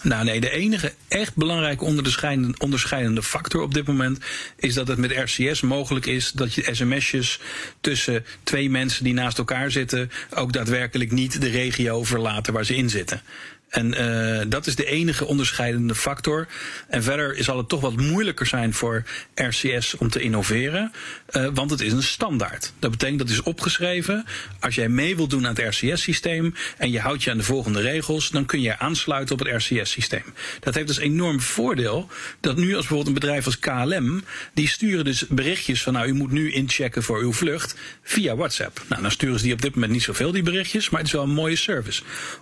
Nou 0.03 0.23
nee, 0.23 0.39
de 0.39 0.49
enige 0.49 0.93
echt 1.07 1.35
belangrijke 1.35 1.83
onderscheidende, 1.83 2.57
onderscheidende 2.57 3.23
factor 3.23 3.61
op 3.61 3.73
dit 3.73 3.87
moment 3.87 4.19
is 4.55 4.73
dat 4.73 4.87
het 4.87 4.97
met 4.97 5.11
RCS 5.11 5.61
mogelijk 5.61 6.05
is 6.05 6.31
dat 6.31 6.53
je 6.53 6.69
sms'jes 6.71 7.39
tussen 7.81 8.25
twee 8.43 8.69
mensen 8.69 9.03
die 9.03 9.13
naast 9.13 9.37
elkaar 9.37 9.71
zitten 9.71 10.11
ook 10.33 10.53
daadwerkelijk 10.53 11.11
niet 11.11 11.41
de 11.41 11.49
regio 11.49 12.03
verlaten 12.03 12.53
waar 12.53 12.65
ze 12.65 12.75
in 12.75 12.89
zitten. 12.89 13.21
En 13.69 14.01
uh, 14.01 14.41
dat 14.47 14.67
is 14.67 14.75
de 14.75 14.85
enige 14.85 15.25
onderscheidende 15.25 15.95
factor. 15.95 16.47
En 16.87 17.03
verder 17.03 17.43
zal 17.43 17.57
het 17.57 17.69
toch 17.69 17.81
wat 17.81 17.97
moeilijker 17.97 18.45
zijn 18.45 18.73
voor 18.73 19.03
RCS 19.35 19.97
om 19.97 20.09
te 20.09 20.21
innoveren, 20.21 20.91
uh, 21.31 21.47
want 21.53 21.71
het 21.71 21.81
is 21.81 21.91
een 21.91 22.03
standaard. 22.03 22.73
Dat 22.79 22.91
betekent 22.91 23.19
dat 23.19 23.29
is 23.29 23.41
opgeschreven. 23.41 24.25
Als 24.59 24.75
jij 24.75 24.89
mee 24.89 25.15
wilt 25.15 25.29
doen 25.29 25.47
aan 25.47 25.55
het 25.55 25.75
RCS-systeem 25.75 26.55
en 26.77 26.91
je 26.91 26.99
houdt 26.99 27.23
je 27.23 27.31
aan 27.31 27.37
de 27.37 27.43
volgende 27.43 27.81
regels, 27.81 28.29
dan 28.29 28.45
kun 28.45 28.61
je 28.61 28.79
aansluiten 28.79 29.39
op 29.39 29.45
het 29.45 29.63
RCS-systeem. 29.63 30.23
Dat 30.59 30.73
heeft 30.73 30.87
dus 30.87 30.97
enorm 30.97 31.41
voordeel 31.41 32.09
dat 32.39 32.55
nu 32.55 32.75
als 32.75 32.87
bijvoorbeeld 32.87 33.07
een 33.07 33.13
bedrijf 33.13 33.45
als 33.45 33.59
KLM, 33.59 34.23
die 34.53 34.67
sturen 34.67 35.05
dus 35.05 35.27
berichtjes 35.27 35.83
van 35.83 35.93
nou 35.93 36.07
u 36.07 36.13
moet 36.13 36.31
nu 36.31 36.51
inchecken 36.51 37.03
voor 37.03 37.19
uw 37.19 37.33
vlucht 37.33 37.75
via 38.03 38.35
WhatsApp. 38.35 38.81
Nou, 38.87 39.01
dan 39.01 39.11
sturen 39.11 39.37
ze 39.37 39.43
die 39.43 39.53
op 39.53 39.61
dit 39.61 39.73
moment 39.73 39.91
niet 39.91 40.03
zoveel 40.03 40.31
die 40.31 40.43
berichtjes, 40.43 40.89
maar 40.89 40.99
het 40.99 41.07
is 41.07 41.15
wel 41.15 41.23
een 41.23 41.29
mooie 41.29 41.55
service. 41.55 42.01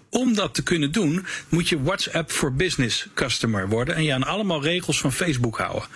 Om 0.10 0.34
dat 0.34 0.54
te 0.54 0.64
kunnen 0.64 0.92
moet 1.50 1.70
je 1.70 1.84
WhatsApp 1.84 2.32
for 2.32 2.54
Business 2.54 3.08
customer 3.14 3.70
worden 3.70 3.96
en 3.96 4.04
je 4.04 4.14
aan 4.14 4.24
allemaal 4.24 4.64
regels 4.64 5.00
van 5.00 5.14
Facebook 5.14 5.58
houden. 5.58 5.88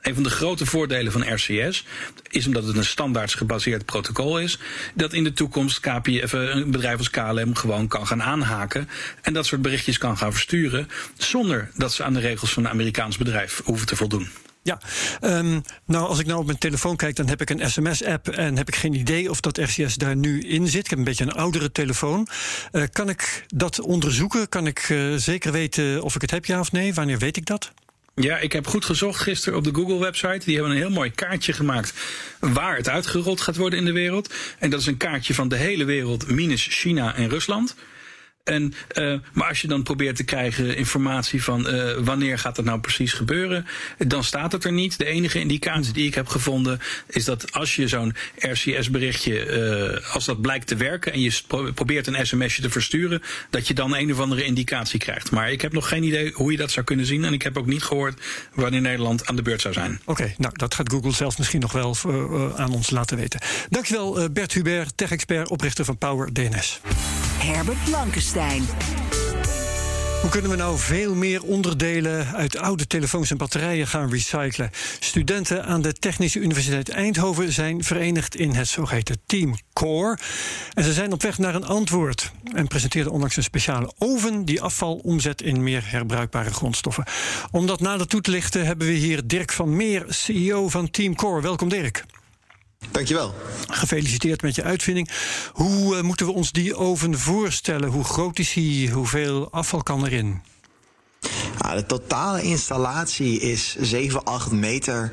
Een 0.00 0.14
van 0.14 0.22
de 0.22 0.30
grote 0.30 0.66
voordelen 0.66 1.12
van 1.12 1.34
RCS 1.34 1.84
is 2.28 2.46
omdat 2.46 2.64
het 2.64 2.76
een 2.76 2.84
standaards 2.84 3.34
gebaseerd 3.34 3.84
protocol 3.84 4.38
is, 4.38 4.58
dat 4.94 5.12
in 5.12 5.24
de 5.24 5.32
toekomst 5.32 5.80
KPF, 5.80 6.32
een 6.32 6.70
bedrijf 6.70 6.98
als 6.98 7.10
KLM 7.10 7.54
gewoon 7.54 7.88
kan 7.88 8.06
gaan 8.06 8.22
aanhaken 8.22 8.88
en 9.22 9.32
dat 9.32 9.46
soort 9.46 9.62
berichtjes 9.62 9.98
kan 9.98 10.16
gaan 10.16 10.32
versturen 10.32 10.88
zonder 11.18 11.70
dat 11.74 11.92
ze 11.92 12.04
aan 12.04 12.14
de 12.14 12.20
regels 12.20 12.52
van 12.52 12.64
een 12.64 12.70
Amerikaans 12.70 13.16
bedrijf 13.16 13.60
hoeven 13.64 13.86
te 13.86 13.96
voldoen. 13.96 14.28
Ja, 14.62 14.80
um, 15.20 15.62
nou 15.86 16.06
als 16.06 16.18
ik 16.18 16.26
nou 16.26 16.38
op 16.38 16.46
mijn 16.46 16.58
telefoon 16.58 16.96
kijk, 16.96 17.16
dan 17.16 17.28
heb 17.28 17.40
ik 17.40 17.50
een 17.50 17.70
sms-app 17.70 18.28
en 18.28 18.56
heb 18.56 18.68
ik 18.68 18.76
geen 18.76 18.94
idee 18.94 19.30
of 19.30 19.40
dat 19.40 19.58
RCS 19.58 19.94
daar 19.94 20.16
nu 20.16 20.40
in 20.40 20.66
zit. 20.66 20.84
Ik 20.84 20.90
heb 20.90 20.98
een 20.98 21.04
beetje 21.04 21.24
een 21.24 21.32
oudere 21.32 21.72
telefoon. 21.72 22.26
Uh, 22.72 22.82
kan 22.92 23.08
ik 23.08 23.44
dat 23.46 23.80
onderzoeken? 23.80 24.48
Kan 24.48 24.66
ik 24.66 24.88
uh, 24.88 25.14
zeker 25.16 25.52
weten 25.52 26.02
of 26.02 26.14
ik 26.14 26.20
het 26.20 26.30
heb, 26.30 26.44
ja 26.44 26.60
of 26.60 26.72
nee? 26.72 26.94
Wanneer 26.94 27.18
weet 27.18 27.36
ik 27.36 27.46
dat? 27.46 27.72
Ja, 28.14 28.38
ik 28.38 28.52
heb 28.52 28.66
goed 28.66 28.84
gezocht 28.84 29.20
gisteren 29.20 29.58
op 29.58 29.64
de 29.64 29.74
Google-website. 29.74 30.44
Die 30.44 30.54
hebben 30.54 30.72
een 30.72 30.78
heel 30.78 30.90
mooi 30.90 31.10
kaartje 31.10 31.52
gemaakt 31.52 31.94
waar 32.40 32.76
het 32.76 32.88
uitgerold 32.88 33.40
gaat 33.40 33.56
worden 33.56 33.78
in 33.78 33.84
de 33.84 33.92
wereld. 33.92 34.34
En 34.58 34.70
dat 34.70 34.80
is 34.80 34.86
een 34.86 34.96
kaartje 34.96 35.34
van 35.34 35.48
de 35.48 35.56
hele 35.56 35.84
wereld 35.84 36.30
minus 36.30 36.66
China 36.70 37.14
en 37.14 37.28
Rusland. 37.28 37.74
En, 38.44 38.74
uh, 38.98 39.14
maar 39.32 39.48
als 39.48 39.60
je 39.60 39.68
dan 39.68 39.82
probeert 39.82 40.16
te 40.16 40.24
krijgen 40.24 40.76
informatie 40.76 41.42
van 41.42 41.74
uh, 41.74 41.92
wanneer 41.98 42.38
gaat 42.38 42.56
dat 42.56 42.64
nou 42.64 42.80
precies 42.80 43.12
gebeuren, 43.12 43.66
dan 43.98 44.24
staat 44.24 44.52
het 44.52 44.64
er 44.64 44.72
niet. 44.72 44.98
De 44.98 45.04
enige 45.04 45.40
indicatie 45.40 45.92
die 45.92 46.06
ik 46.06 46.14
heb 46.14 46.26
gevonden 46.26 46.80
is 47.06 47.24
dat 47.24 47.52
als 47.52 47.76
je 47.76 47.88
zo'n 47.88 48.14
RCS-berichtje, 48.38 49.46
uh, 50.02 50.14
als 50.14 50.24
dat 50.24 50.40
blijkt 50.40 50.66
te 50.66 50.76
werken 50.76 51.12
en 51.12 51.20
je 51.20 51.32
probeert 51.74 52.06
een 52.06 52.26
sms'je 52.26 52.62
te 52.62 52.70
versturen, 52.70 53.22
dat 53.50 53.68
je 53.68 53.74
dan 53.74 53.96
een 53.96 54.12
of 54.12 54.20
andere 54.20 54.44
indicatie 54.44 54.98
krijgt. 54.98 55.30
Maar 55.30 55.52
ik 55.52 55.60
heb 55.60 55.72
nog 55.72 55.88
geen 55.88 56.02
idee 56.02 56.32
hoe 56.32 56.50
je 56.50 56.58
dat 56.58 56.70
zou 56.70 56.86
kunnen 56.86 57.06
zien 57.06 57.24
en 57.24 57.32
ik 57.32 57.42
heb 57.42 57.58
ook 57.58 57.66
niet 57.66 57.82
gehoord 57.82 58.20
wanneer 58.54 58.80
Nederland 58.80 59.26
aan 59.26 59.36
de 59.36 59.42
beurt 59.42 59.60
zou 59.60 59.74
zijn. 59.74 60.00
Oké, 60.04 60.34
nou 60.36 60.52
dat 60.56 60.74
gaat 60.74 60.92
Google 60.92 61.12
zelf 61.12 61.38
misschien 61.38 61.60
nog 61.60 61.72
wel 61.72 61.96
aan 62.56 62.72
ons 62.72 62.90
laten 62.90 63.16
weten. 63.16 63.40
Dankjewel 63.68 64.30
Bert 64.32 64.52
Hubert, 64.52 64.96
tech-expert, 64.96 65.48
oprichter 65.48 65.84
van 65.84 65.98
Power 65.98 66.32
DNS. 66.32 66.80
Herbert 67.42 67.84
Blankenstein. 67.84 68.62
Hoe 70.20 70.30
kunnen 70.30 70.50
we 70.50 70.56
nou 70.56 70.78
veel 70.78 71.14
meer 71.14 71.42
onderdelen 71.42 72.26
uit 72.26 72.56
oude 72.56 72.86
telefoons 72.86 73.30
en 73.30 73.36
batterijen 73.36 73.86
gaan 73.86 74.10
recyclen? 74.10 74.70
Studenten 74.98 75.64
aan 75.64 75.82
de 75.82 75.92
Technische 75.92 76.38
Universiteit 76.38 76.88
Eindhoven 76.88 77.52
zijn 77.52 77.84
verenigd 77.84 78.34
in 78.34 78.54
het 78.54 78.68
zogeheten 78.68 79.20
Team 79.26 79.54
Core. 79.72 80.18
En 80.74 80.84
ze 80.84 80.92
zijn 80.92 81.12
op 81.12 81.22
weg 81.22 81.38
naar 81.38 81.54
een 81.54 81.66
antwoord. 81.66 82.32
En 82.54 82.68
presenteerden 82.68 83.12
onlangs 83.12 83.36
een 83.36 83.42
speciale 83.42 83.92
oven 83.98 84.44
die 84.44 84.60
afval 84.60 84.94
omzet 84.94 85.42
in 85.42 85.62
meer 85.62 85.82
herbruikbare 85.84 86.52
grondstoffen. 86.52 87.04
Om 87.50 87.66
dat 87.66 87.80
nader 87.80 88.06
toe 88.06 88.20
te 88.20 88.30
lichten 88.30 88.66
hebben 88.66 88.86
we 88.86 88.92
hier 88.92 89.26
Dirk 89.26 89.52
van 89.52 89.76
Meer, 89.76 90.04
CEO 90.08 90.68
van 90.68 90.90
Team 90.90 91.14
Core. 91.14 91.42
Welkom 91.42 91.68
Dirk. 91.68 92.04
Dankjewel. 92.90 93.34
Gefeliciteerd 93.68 94.42
met 94.42 94.54
je 94.54 94.62
uitvinding. 94.62 95.10
Hoe 95.52 95.96
uh, 95.96 96.02
moeten 96.02 96.26
we 96.26 96.32
ons 96.32 96.52
die 96.52 96.76
oven 96.76 97.18
voorstellen? 97.18 97.88
Hoe 97.88 98.04
groot 98.04 98.38
is 98.38 98.52
hij? 98.52 98.88
Hoeveel 98.92 99.50
afval 99.50 99.82
kan 99.82 100.04
erin? 100.04 100.42
Ja, 101.58 101.74
de 101.74 101.86
totale 101.86 102.42
installatie 102.42 103.40
is 103.40 103.76
7, 103.80 104.24
8 104.24 104.50
meter. 104.50 105.12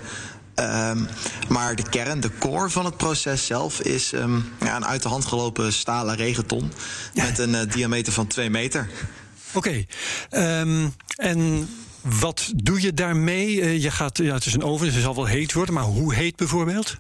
Um, 0.55 1.07
maar 1.49 1.75
de 1.75 1.89
kern, 1.89 2.19
de 2.19 2.31
core 2.39 2.69
van 2.69 2.85
het 2.85 2.97
proces 2.97 3.45
zelf, 3.45 3.81
is 3.81 4.11
um, 4.11 4.53
ja, 4.59 4.75
een 4.75 4.85
uit 4.85 5.03
de 5.03 5.09
hand 5.09 5.25
gelopen 5.25 5.73
stalen 5.73 6.15
regenton. 6.15 6.71
Ja. 7.13 7.23
Met 7.23 7.37
een 7.37 7.53
uh, 7.53 7.61
diameter 7.71 8.13
van 8.13 8.27
2 8.27 8.49
meter. 8.49 8.89
Oké. 9.53 9.85
Okay. 10.29 10.59
Um, 10.61 10.93
en 11.15 11.69
wat 12.01 12.51
doe 12.55 12.81
je 12.81 12.93
daarmee? 12.93 13.55
Uh, 13.55 13.81
je 13.83 13.91
gaat, 13.91 14.17
ja, 14.17 14.33
het 14.33 14.45
is 14.45 14.53
een 14.53 14.63
oven, 14.63 14.85
dus 14.85 14.95
het 14.95 15.03
zal 15.03 15.15
wel 15.15 15.25
heet 15.25 15.53
worden. 15.53 15.73
Maar 15.73 15.83
hoe 15.83 16.13
heet 16.13 16.35
bijvoorbeeld? 16.35 16.97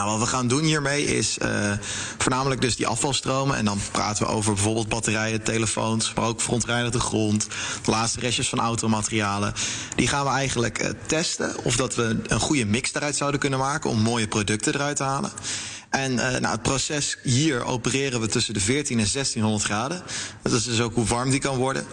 Nou, 0.00 0.12
wat 0.12 0.20
we 0.20 0.34
gaan 0.34 0.48
doen 0.48 0.62
hiermee 0.62 1.04
is 1.04 1.38
uh, 1.42 1.72
voornamelijk 2.18 2.60
dus 2.60 2.76
die 2.76 2.86
afvalstromen. 2.86 3.56
En 3.56 3.64
dan 3.64 3.78
praten 3.90 4.26
we 4.26 4.32
over 4.32 4.54
bijvoorbeeld 4.54 4.88
batterijen, 4.88 5.42
telefoons, 5.42 6.12
maar 6.14 6.24
ook 6.24 6.40
verontreinigde 6.40 7.00
grond, 7.00 7.46
de 7.84 7.90
laatste 7.90 8.20
restjes 8.20 8.48
van 8.48 8.60
automaterialen. 8.60 9.52
Die 9.96 10.08
gaan 10.08 10.24
we 10.24 10.30
eigenlijk 10.30 10.82
uh, 10.82 10.90
testen 11.06 11.64
of 11.64 11.76
dat 11.76 11.94
we 11.94 12.16
een 12.26 12.40
goede 12.40 12.64
mix 12.64 12.94
eruit 12.94 13.16
zouden 13.16 13.40
kunnen 13.40 13.58
maken 13.58 13.90
om 13.90 13.98
mooie 13.98 14.28
producten 14.28 14.74
eruit 14.74 14.96
te 14.96 15.02
halen. 15.02 15.30
En 15.90 16.12
uh, 16.12 16.18
nou, 16.18 16.46
het 16.46 16.62
proces 16.62 17.16
hier 17.22 17.64
opereren 17.64 18.20
we 18.20 18.26
tussen 18.26 18.54
de 18.54 18.60
14 18.60 18.98
en 18.98 19.06
1600 19.12 19.64
graden. 19.64 20.02
Dat 20.42 20.52
is 20.52 20.64
dus 20.64 20.80
ook 20.80 20.94
hoe 20.94 21.06
warm 21.06 21.30
die 21.30 21.40
kan 21.40 21.56
worden. 21.56 21.86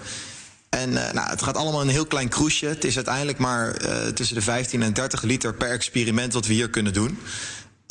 En 0.69 0.91
nou, 0.93 1.29
het 1.29 1.41
gaat 1.41 1.57
allemaal 1.57 1.81
een 1.81 1.87
heel 1.87 2.05
klein 2.05 2.29
kroesje. 2.29 2.65
Het 2.65 2.83
is 2.83 2.95
uiteindelijk 2.95 3.37
maar 3.37 3.77
tussen 4.13 4.35
de 4.35 4.41
15 4.41 4.83
en 4.83 4.93
30 4.93 5.21
liter 5.21 5.53
per 5.53 5.71
experiment 5.71 6.33
wat 6.33 6.45
we 6.45 6.53
hier 6.53 6.69
kunnen 6.69 6.93
doen. 6.93 7.19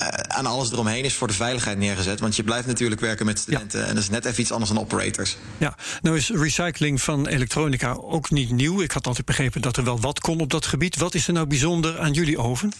Uh, 0.02 0.08
aan 0.08 0.46
alles 0.46 0.72
eromheen 0.72 1.04
is 1.04 1.14
voor 1.14 1.28
de 1.28 1.34
veiligheid 1.34 1.78
neergezet. 1.78 2.20
Want 2.20 2.36
je 2.36 2.44
blijft 2.44 2.66
natuurlijk 2.66 3.00
werken 3.00 3.26
met 3.26 3.38
studenten. 3.38 3.80
Ja. 3.80 3.86
En 3.86 3.94
dat 3.94 4.02
is 4.02 4.10
net 4.10 4.24
even 4.24 4.40
iets 4.40 4.52
anders 4.52 4.70
dan 4.70 4.80
operators. 4.80 5.36
Ja, 5.58 5.76
nou 6.02 6.16
is 6.16 6.30
recycling 6.30 7.02
van 7.02 7.26
elektronica 7.26 7.92
ook 7.92 8.30
niet 8.30 8.50
nieuw. 8.50 8.80
Ik 8.80 8.92
had 8.92 9.06
altijd 9.06 9.26
begrepen 9.26 9.60
dat 9.60 9.76
er 9.76 9.84
wel 9.84 10.00
wat 10.00 10.20
kon 10.20 10.40
op 10.40 10.50
dat 10.50 10.66
gebied. 10.66 10.96
Wat 10.96 11.14
is 11.14 11.26
er 11.26 11.32
nou 11.32 11.46
bijzonder 11.46 11.98
aan 11.98 12.12
jullie 12.12 12.38
oven? 12.38 12.72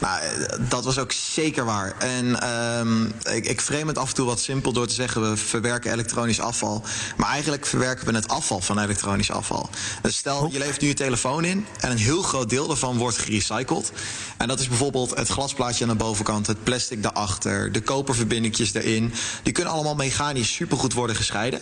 Nou, 0.00 0.20
dat 0.68 0.84
was 0.84 0.98
ook 0.98 1.12
zeker 1.12 1.64
waar. 1.64 1.94
En 1.98 2.50
um, 2.78 3.12
ik, 3.32 3.46
ik 3.46 3.60
frame 3.60 3.86
het 3.86 3.98
af 3.98 4.08
en 4.08 4.14
toe 4.14 4.26
wat 4.26 4.40
simpel 4.40 4.72
door 4.72 4.86
te 4.86 4.94
zeggen: 4.94 5.30
we 5.30 5.36
verwerken 5.36 5.92
elektronisch 5.92 6.40
afval. 6.40 6.82
Maar 7.16 7.28
eigenlijk 7.28 7.66
verwerken 7.66 8.06
we 8.06 8.14
het 8.14 8.28
afval 8.28 8.60
van 8.60 8.78
elektronisch 8.78 9.30
afval. 9.30 9.70
Dus 10.02 10.16
stel, 10.16 10.48
je 10.52 10.58
levert 10.58 10.80
nu 10.80 10.88
je 10.88 10.94
telefoon 10.94 11.44
in 11.44 11.66
en 11.80 11.90
een 11.90 11.96
heel 11.96 12.22
groot 12.22 12.50
deel 12.50 12.66
daarvan 12.66 12.96
wordt 12.96 13.18
gerecycled. 13.18 13.92
En 14.36 14.48
dat 14.48 14.60
is 14.60 14.68
bijvoorbeeld 14.68 15.16
het 15.16 15.28
glasplaatje 15.28 15.84
aan 15.84 15.90
de 15.90 15.96
bovenkant, 15.96 16.46
het 16.46 16.64
plastic 16.64 17.02
daarachter, 17.02 17.72
de 17.72 17.80
koperverbindingjes 17.80 18.74
erin. 18.74 19.12
Die 19.42 19.52
kunnen 19.52 19.72
allemaal 19.72 19.94
mechanisch 19.94 20.54
supergoed 20.54 20.92
worden 20.92 21.16
gescheiden. 21.16 21.60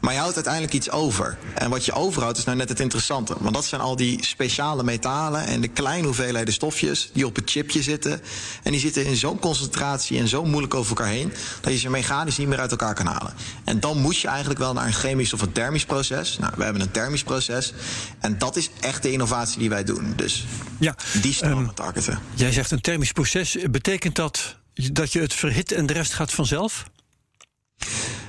Maar 0.00 0.12
je 0.12 0.18
houdt 0.18 0.34
uiteindelijk 0.34 0.74
iets 0.74 0.90
over. 0.90 1.38
En 1.54 1.70
wat 1.70 1.84
je 1.84 1.92
overhoudt 1.92 2.38
is 2.38 2.44
nou 2.44 2.56
net 2.56 2.68
het 2.68 2.80
interessante. 2.80 3.34
Want 3.38 3.54
dat 3.54 3.64
zijn 3.64 3.80
al 3.80 3.96
die 3.96 4.24
speciale 4.24 4.82
metalen 4.82 5.46
en 5.46 5.60
de 5.60 5.68
kleine 5.68 6.06
hoeveelheden 6.06 6.54
stofjes 6.54 7.10
die 7.12 7.26
op 7.26 7.36
het 7.36 7.50
chipje 7.50 7.77
zitten. 7.82 8.20
En 8.62 8.72
die 8.72 8.80
zitten 8.80 9.04
in 9.04 9.16
zo'n 9.16 9.38
concentratie 9.38 10.18
en 10.18 10.28
zo 10.28 10.44
moeilijk 10.44 10.74
over 10.74 10.96
elkaar 10.96 11.12
heen 11.12 11.32
dat 11.60 11.72
je 11.72 11.78
ze 11.78 11.90
mechanisch 11.90 12.36
niet 12.38 12.48
meer 12.48 12.60
uit 12.60 12.70
elkaar 12.70 12.94
kan 12.94 13.06
halen. 13.06 13.34
En 13.64 13.80
dan 13.80 13.98
moet 13.98 14.18
je 14.18 14.28
eigenlijk 14.28 14.58
wel 14.58 14.72
naar 14.72 14.86
een 14.86 14.92
chemisch 14.92 15.32
of 15.32 15.42
een 15.42 15.52
thermisch 15.52 15.84
proces. 15.84 16.38
Nou, 16.38 16.52
we 16.56 16.64
hebben 16.64 16.82
een 16.82 16.90
thermisch 16.90 17.22
proces. 17.22 17.72
En 18.18 18.38
dat 18.38 18.56
is 18.56 18.70
echt 18.80 19.02
de 19.02 19.12
innovatie 19.12 19.58
die 19.58 19.68
wij 19.68 19.84
doen. 19.84 20.12
Dus 20.16 20.46
ja, 20.78 20.94
die 21.22 21.32
stromen 21.32 21.64
um, 21.64 21.74
targeten. 21.74 22.18
Jij 22.34 22.52
zegt 22.52 22.70
een 22.70 22.80
thermisch 22.80 23.12
proces. 23.12 23.56
Betekent 23.70 24.14
dat 24.14 24.56
dat 24.92 25.12
je 25.12 25.20
het 25.20 25.34
verhit 25.34 25.72
en 25.72 25.86
de 25.86 25.92
rest 25.92 26.12
gaat 26.12 26.32
vanzelf? 26.32 26.84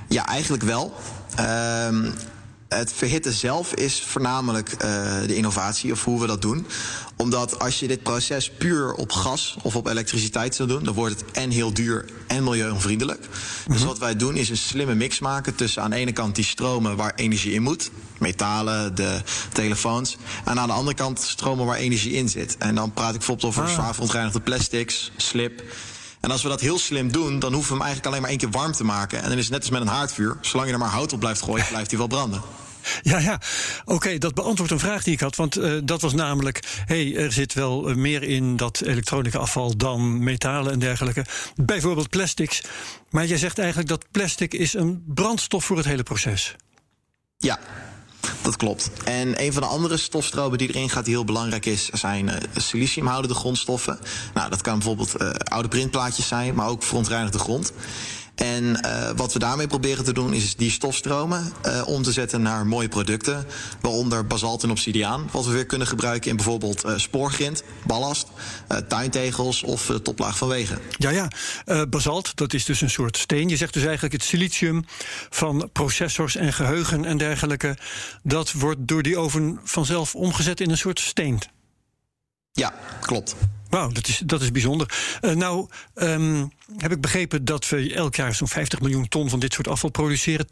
Ja, 0.08 0.26
eigenlijk 0.26 0.62
wel. 0.62 0.94
Um, 1.40 2.14
het 2.74 2.92
verhitten 2.92 3.32
zelf 3.32 3.74
is 3.74 4.02
voornamelijk 4.06 4.70
uh, 4.72 4.78
de 5.26 5.34
innovatie 5.34 5.92
of 5.92 6.04
hoe 6.04 6.20
we 6.20 6.26
dat 6.26 6.42
doen. 6.42 6.66
Omdat 7.16 7.58
als 7.58 7.80
je 7.80 7.88
dit 7.88 8.02
proces 8.02 8.50
puur 8.50 8.92
op 8.92 9.12
gas 9.12 9.56
of 9.62 9.76
op 9.76 9.86
elektriciteit 9.86 10.54
zou 10.54 10.68
doen, 10.68 10.84
dan 10.84 10.94
wordt 10.94 11.20
het 11.20 11.30
en 11.30 11.50
heel 11.50 11.74
duur 11.74 12.04
en 12.26 12.44
milieuonvriendelijk. 12.44 13.20
Mm 13.20 13.26
-hmm. 13.64 13.72
Dus 13.72 13.84
wat 13.84 13.98
wij 13.98 14.16
doen 14.16 14.36
is 14.36 14.48
een 14.48 14.56
slimme 14.56 14.94
mix 14.94 15.18
maken 15.18 15.54
tussen 15.54 15.82
aan 15.82 15.90
de 15.90 15.96
ene 15.96 16.12
kant 16.12 16.34
die 16.34 16.44
stromen 16.44 16.96
waar 16.96 17.12
energie 17.14 17.52
in 17.52 17.62
moet, 17.62 17.90
metalen, 18.18 18.94
de 18.94 19.22
telefoons, 19.52 20.16
en 20.44 20.58
aan 20.58 20.68
de 20.68 20.74
andere 20.74 20.96
kant 20.96 21.20
stromen 21.20 21.66
waar 21.66 21.76
energie 21.76 22.12
in 22.12 22.28
zit. 22.28 22.56
En 22.58 22.74
dan 22.74 22.92
praat 22.92 23.10
ik 23.10 23.16
bijvoorbeeld 23.16 23.48
over 23.48 23.62
ah. 23.62 23.72
zwaar 23.72 23.94
verontreinigde 23.94 24.40
plastics, 24.40 25.12
slip. 25.16 25.62
En 26.20 26.30
als 26.30 26.42
we 26.42 26.48
dat 26.48 26.60
heel 26.60 26.78
slim 26.78 27.12
doen, 27.12 27.38
dan 27.38 27.52
hoeven 27.52 27.72
we 27.72 27.78
hem 27.78 27.86
eigenlijk 27.86 28.06
alleen 28.06 28.20
maar 28.20 28.30
één 28.30 28.38
keer 28.38 28.50
warm 28.50 28.72
te 28.72 28.84
maken. 28.84 29.22
En 29.22 29.28
dan 29.28 29.38
is 29.38 29.44
het 29.44 29.52
net 29.52 29.60
als 29.60 29.70
met 29.70 29.80
een 29.80 29.86
haardvuur. 29.86 30.36
Zolang 30.40 30.68
je 30.68 30.74
er 30.74 30.80
maar 30.80 30.90
hout 30.90 31.12
op 31.12 31.20
blijft 31.20 31.42
gooien, 31.42 31.66
blijft 31.68 31.90
hij 31.90 31.98
wel 31.98 32.08
branden. 32.08 32.42
Ja, 33.02 33.18
ja. 33.18 33.40
Oké, 33.84 34.18
dat 34.18 34.34
beantwoordt 34.34 34.72
een 34.72 34.78
vraag 34.78 35.02
die 35.02 35.12
ik 35.12 35.20
had. 35.20 35.36
Want 35.36 35.58
uh, 35.58 35.80
dat 35.84 36.00
was 36.00 36.12
namelijk: 36.12 36.60
hey, 36.84 37.16
er 37.16 37.32
zit 37.32 37.54
wel 37.54 37.90
uh, 37.90 37.96
meer 37.96 38.22
in 38.22 38.56
dat 38.56 38.80
elektronica 38.80 39.38
afval 39.38 39.76
dan 39.76 40.24
metalen 40.24 40.72
en 40.72 40.78
dergelijke. 40.78 41.24
Bijvoorbeeld 41.56 42.08
plastics. 42.08 42.62
Maar 43.10 43.26
jij 43.26 43.38
zegt 43.38 43.58
eigenlijk 43.58 43.88
dat 43.88 44.04
plastic 44.10 44.54
is 44.54 44.74
een 44.74 45.04
brandstof 45.06 45.64
voor 45.64 45.76
het 45.76 45.86
hele 45.86 46.02
proces. 46.02 46.56
Ja, 47.36 47.58
dat 48.42 48.56
klopt. 48.56 48.90
En 49.04 49.42
een 49.42 49.52
van 49.52 49.62
de 49.62 49.68
andere 49.68 49.96
stofstromen 49.96 50.58
die 50.58 50.68
erin 50.68 50.90
gaat, 50.90 51.04
die 51.04 51.14
heel 51.14 51.24
belangrijk 51.24 51.66
is, 51.66 51.88
zijn 51.88 52.26
uh, 52.28 52.34
siliciumhoudende 52.56 53.36
grondstoffen. 53.36 53.98
Nou, 54.34 54.50
dat 54.50 54.60
kan 54.60 54.74
bijvoorbeeld 54.74 55.44
oude 55.44 55.68
printplaatjes 55.68 56.28
zijn, 56.28 56.54
maar 56.54 56.68
ook 56.68 56.82
verontreinigde 56.82 57.38
grond. 57.38 57.72
En 58.40 58.64
uh, 58.64 59.10
wat 59.16 59.32
we 59.32 59.38
daarmee 59.38 59.66
proberen 59.66 60.04
te 60.04 60.12
doen 60.12 60.32
is 60.32 60.56
die 60.56 60.70
stofstromen 60.70 61.52
uh, 61.66 61.82
om 61.86 62.02
te 62.02 62.12
zetten 62.12 62.42
naar 62.42 62.66
mooie 62.66 62.88
producten. 62.88 63.46
Waaronder 63.80 64.26
basalt 64.26 64.62
en 64.62 64.70
obsidiaan. 64.70 65.28
Wat 65.32 65.46
we 65.46 65.52
weer 65.52 65.66
kunnen 65.66 65.86
gebruiken 65.86 66.30
in 66.30 66.36
bijvoorbeeld 66.36 66.84
uh, 66.84 66.92
spoorgrind, 66.96 67.62
ballast, 67.86 68.28
tuintegels 68.88 69.62
of 69.62 69.92
toplaag 70.02 70.38
van 70.38 70.48
wegen. 70.48 70.78
Ja, 70.96 71.10
ja. 71.10 71.28
basalt, 71.86 72.36
dat 72.36 72.52
is 72.52 72.64
dus 72.64 72.80
een 72.80 72.90
soort 72.90 73.16
steen. 73.16 73.48
Je 73.48 73.56
zegt 73.56 73.72
dus 73.72 73.84
eigenlijk 73.84 74.12
het 74.12 74.22
silicium 74.22 74.84
van 75.30 75.68
processors 75.72 76.36
en 76.36 76.52
geheugen 76.52 77.04
en 77.04 77.18
dergelijke. 77.18 77.76
Dat 78.22 78.52
wordt 78.52 78.78
door 78.80 79.02
die 79.02 79.18
oven 79.18 79.60
vanzelf 79.64 80.14
omgezet 80.14 80.60
in 80.60 80.70
een 80.70 80.78
soort 80.78 81.00
steen. 81.00 81.40
Ja, 82.52 82.74
klopt. 83.00 83.36
Wauw, 83.68 83.88
dat 83.88 84.08
is, 84.08 84.22
dat 84.24 84.42
is 84.42 84.52
bijzonder. 84.52 85.18
Uh, 85.20 85.34
nou, 85.34 85.68
um, 85.94 86.52
heb 86.76 86.92
ik 86.92 87.00
begrepen 87.00 87.44
dat 87.44 87.68
we 87.68 87.94
elk 87.94 88.14
jaar 88.14 88.34
zo'n 88.34 88.48
50 88.48 88.80
miljoen 88.80 89.08
ton 89.08 89.28
van 89.28 89.40
dit 89.40 89.52
soort 89.52 89.68
afval 89.68 89.90
produceren. 89.90 90.46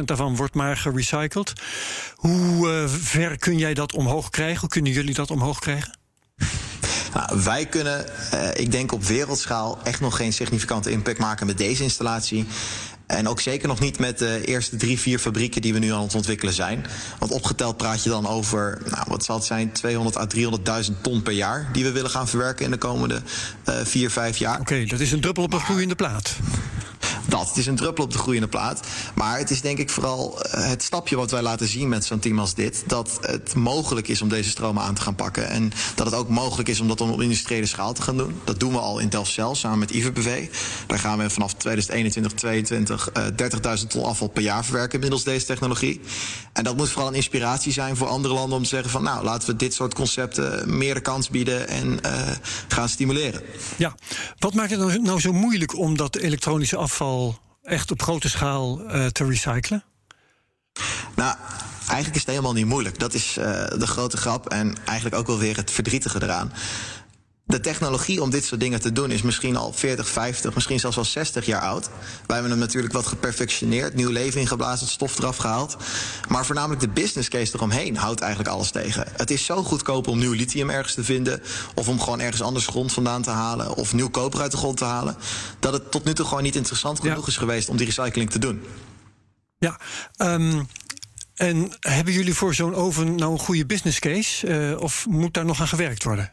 20% 0.00 0.02
daarvan 0.04 0.36
wordt 0.36 0.54
maar 0.54 0.76
gerecycled. 0.76 1.52
Hoe 2.14 2.68
uh, 2.68 2.88
ver 2.88 3.38
kun 3.38 3.58
jij 3.58 3.74
dat 3.74 3.94
omhoog 3.94 4.30
krijgen? 4.30 4.60
Hoe 4.60 4.68
kunnen 4.68 4.92
jullie 4.92 5.14
dat 5.14 5.30
omhoog 5.30 5.58
krijgen? 5.58 5.98
Nou, 7.14 7.42
wij 7.42 7.66
kunnen, 7.66 8.06
uh, 8.34 8.48
ik 8.54 8.70
denk 8.70 8.92
op 8.92 9.04
wereldschaal, 9.04 9.78
echt 9.84 10.00
nog 10.00 10.16
geen 10.16 10.32
significante 10.32 10.90
impact 10.90 11.18
maken 11.18 11.46
met 11.46 11.58
deze 11.58 11.82
installatie. 11.82 12.46
En 13.12 13.28
ook 13.28 13.40
zeker 13.40 13.68
nog 13.68 13.80
niet 13.80 13.98
met 13.98 14.18
de 14.18 14.44
eerste 14.44 14.76
drie, 14.76 14.98
vier 14.98 15.18
fabrieken 15.18 15.62
die 15.62 15.72
we 15.72 15.78
nu 15.78 15.92
aan 15.92 16.02
het 16.02 16.14
ontwikkelen 16.14 16.54
zijn. 16.54 16.86
Want 17.18 17.32
opgeteld 17.32 17.76
praat 17.76 18.02
je 18.02 18.10
dan 18.10 18.28
over, 18.28 18.82
nou, 18.90 19.04
wat 19.08 19.24
zal 19.24 19.36
het 19.36 19.44
zijn, 19.44 19.72
200 19.72 20.16
à 20.16 20.26
300.000 20.90 21.00
ton 21.00 21.22
per 21.22 21.32
jaar 21.32 21.68
die 21.72 21.84
we 21.84 21.92
willen 21.92 22.10
gaan 22.10 22.28
verwerken 22.28 22.64
in 22.64 22.70
de 22.70 22.76
komende 22.76 23.22
uh, 23.68 23.74
vier, 23.84 24.10
vijf 24.10 24.36
jaar. 24.36 24.60
Oké, 24.60 24.72
okay, 24.72 24.86
dat 24.86 25.00
is 25.00 25.12
een 25.12 25.20
druppel 25.20 25.42
op 25.42 25.52
een 25.52 25.60
gloeiende 25.60 25.94
plaat. 25.94 26.36
Dat, 27.32 27.48
het 27.48 27.56
is 27.56 27.66
een 27.66 27.76
druppel 27.76 28.04
op 28.04 28.12
de 28.12 28.18
groeiende 28.18 28.48
plaat. 28.48 28.80
Maar 29.14 29.38
het 29.38 29.50
is 29.50 29.60
denk 29.60 29.78
ik 29.78 29.90
vooral 29.90 30.38
het 30.48 30.82
stapje 30.82 31.16
wat 31.16 31.30
wij 31.30 31.42
laten 31.42 31.68
zien 31.68 31.88
met 31.88 32.04
zo'n 32.04 32.18
team 32.18 32.38
als 32.38 32.54
dit. 32.54 32.84
Dat 32.86 33.18
het 33.20 33.54
mogelijk 33.54 34.08
is 34.08 34.22
om 34.22 34.28
deze 34.28 34.50
stromen 34.50 34.82
aan 34.82 34.94
te 34.94 35.02
gaan 35.02 35.14
pakken. 35.14 35.48
En 35.48 35.72
dat 35.94 36.06
het 36.06 36.14
ook 36.14 36.28
mogelijk 36.28 36.68
is 36.68 36.80
om 36.80 36.88
dat 36.88 37.00
op 37.00 37.20
industriële 37.20 37.66
schaal 37.66 37.92
te 37.92 38.02
gaan 38.02 38.16
doen. 38.16 38.40
Dat 38.44 38.60
doen 38.60 38.72
we 38.72 38.78
al 38.78 38.98
in 38.98 39.08
Delfzijl 39.08 39.54
samen 39.54 39.78
met 39.78 39.90
IVBV. 39.90 40.48
Daar 40.86 40.98
gaan 40.98 41.18
we 41.18 41.30
vanaf 41.30 41.54
2021, 41.54 42.32
2022 42.32 43.10
uh, 43.66 43.80
30.000 43.80 43.86
ton 43.86 44.04
afval 44.04 44.28
per 44.28 44.42
jaar 44.42 44.64
verwerken 44.64 45.00
middels 45.00 45.24
deze 45.24 45.46
technologie. 45.46 46.00
En 46.52 46.64
dat 46.64 46.76
moet 46.76 46.88
vooral 46.88 47.08
een 47.08 47.14
inspiratie 47.14 47.72
zijn 47.72 47.96
voor 47.96 48.08
andere 48.08 48.34
landen 48.34 48.56
om 48.56 48.62
te 48.62 48.68
zeggen 48.68 48.90
van 48.90 49.02
nou 49.02 49.24
laten 49.24 49.48
we 49.48 49.56
dit 49.56 49.74
soort 49.74 49.94
concepten 49.94 50.76
meer 50.76 50.94
de 50.94 51.00
kans 51.00 51.28
bieden 51.28 51.68
en 51.68 51.98
uh, 52.06 52.12
gaan 52.68 52.88
stimuleren. 52.88 53.42
Ja, 53.76 53.94
wat 54.38 54.54
maakt 54.54 54.70
het 54.70 55.02
nou 55.02 55.20
zo 55.20 55.32
moeilijk 55.32 55.78
om 55.78 55.96
dat 55.96 56.16
elektronische 56.16 56.76
afval 56.76 57.21
echt 57.62 57.90
op 57.90 58.02
grote 58.02 58.28
schaal 58.28 58.80
uh, 58.80 59.06
te 59.06 59.24
recyclen? 59.24 59.84
Nou, 61.16 61.36
eigenlijk 61.76 62.14
is 62.14 62.20
het 62.20 62.30
helemaal 62.30 62.52
niet 62.52 62.66
moeilijk. 62.66 62.98
Dat 62.98 63.14
is 63.14 63.36
uh, 63.38 63.44
de 63.66 63.86
grote 63.86 64.16
grap 64.16 64.48
en 64.48 64.76
eigenlijk 64.84 65.16
ook 65.16 65.26
wel 65.26 65.38
weer 65.38 65.56
het 65.56 65.70
verdrietige 65.70 66.22
eraan. 66.22 66.52
De 67.44 67.60
technologie 67.60 68.22
om 68.22 68.30
dit 68.30 68.44
soort 68.44 68.60
dingen 68.60 68.80
te 68.80 68.92
doen 68.92 69.10
is 69.10 69.22
misschien 69.22 69.56
al 69.56 69.72
40, 69.72 70.08
50, 70.08 70.54
misschien 70.54 70.80
zelfs 70.80 70.96
al 70.96 71.04
60 71.04 71.46
jaar 71.46 71.60
oud. 71.60 71.88
Wij 72.26 72.36
hebben 72.36 72.50
hem 72.50 72.60
natuurlijk 72.60 72.92
wat 72.92 73.06
geperfectioneerd, 73.06 73.94
nieuw 73.94 74.10
leven 74.10 74.40
ingeblazen, 74.40 74.84
het 74.84 74.94
stof 74.94 75.18
eraf 75.18 75.36
gehaald. 75.36 75.76
Maar 76.28 76.46
voornamelijk 76.46 76.80
de 76.80 76.88
business 76.88 77.28
case 77.28 77.54
eromheen 77.54 77.96
houdt 77.96 78.20
eigenlijk 78.20 78.54
alles 78.54 78.70
tegen. 78.70 79.06
Het 79.16 79.30
is 79.30 79.44
zo 79.44 79.62
goedkoop 79.62 80.06
om 80.06 80.18
nieuw 80.18 80.32
lithium 80.32 80.70
ergens 80.70 80.94
te 80.94 81.04
vinden, 81.04 81.42
of 81.74 81.88
om 81.88 82.00
gewoon 82.00 82.20
ergens 82.20 82.42
anders 82.42 82.66
grond 82.66 82.92
vandaan 82.92 83.22
te 83.22 83.30
halen, 83.30 83.74
of 83.74 83.92
nieuw 83.92 84.10
koper 84.10 84.40
uit 84.40 84.50
de 84.50 84.56
grond 84.56 84.76
te 84.76 84.84
halen, 84.84 85.16
dat 85.58 85.72
het 85.72 85.90
tot 85.90 86.04
nu 86.04 86.14
toe 86.14 86.26
gewoon 86.26 86.42
niet 86.42 86.56
interessant 86.56 87.00
genoeg 87.00 87.20
ja. 87.20 87.26
is 87.26 87.36
geweest 87.36 87.68
om 87.68 87.76
die 87.76 87.86
recycling 87.86 88.30
te 88.30 88.38
doen. 88.38 88.62
Ja, 89.58 89.80
um, 90.16 90.66
en 91.34 91.70
hebben 91.80 92.12
jullie 92.12 92.34
voor 92.34 92.54
zo'n 92.54 92.74
oven 92.74 93.14
nou 93.14 93.32
een 93.32 93.38
goede 93.38 93.66
business 93.66 93.98
case, 93.98 94.46
uh, 94.46 94.80
of 94.80 95.06
moet 95.08 95.34
daar 95.34 95.44
nog 95.44 95.60
aan 95.60 95.68
gewerkt 95.68 96.04
worden? 96.04 96.32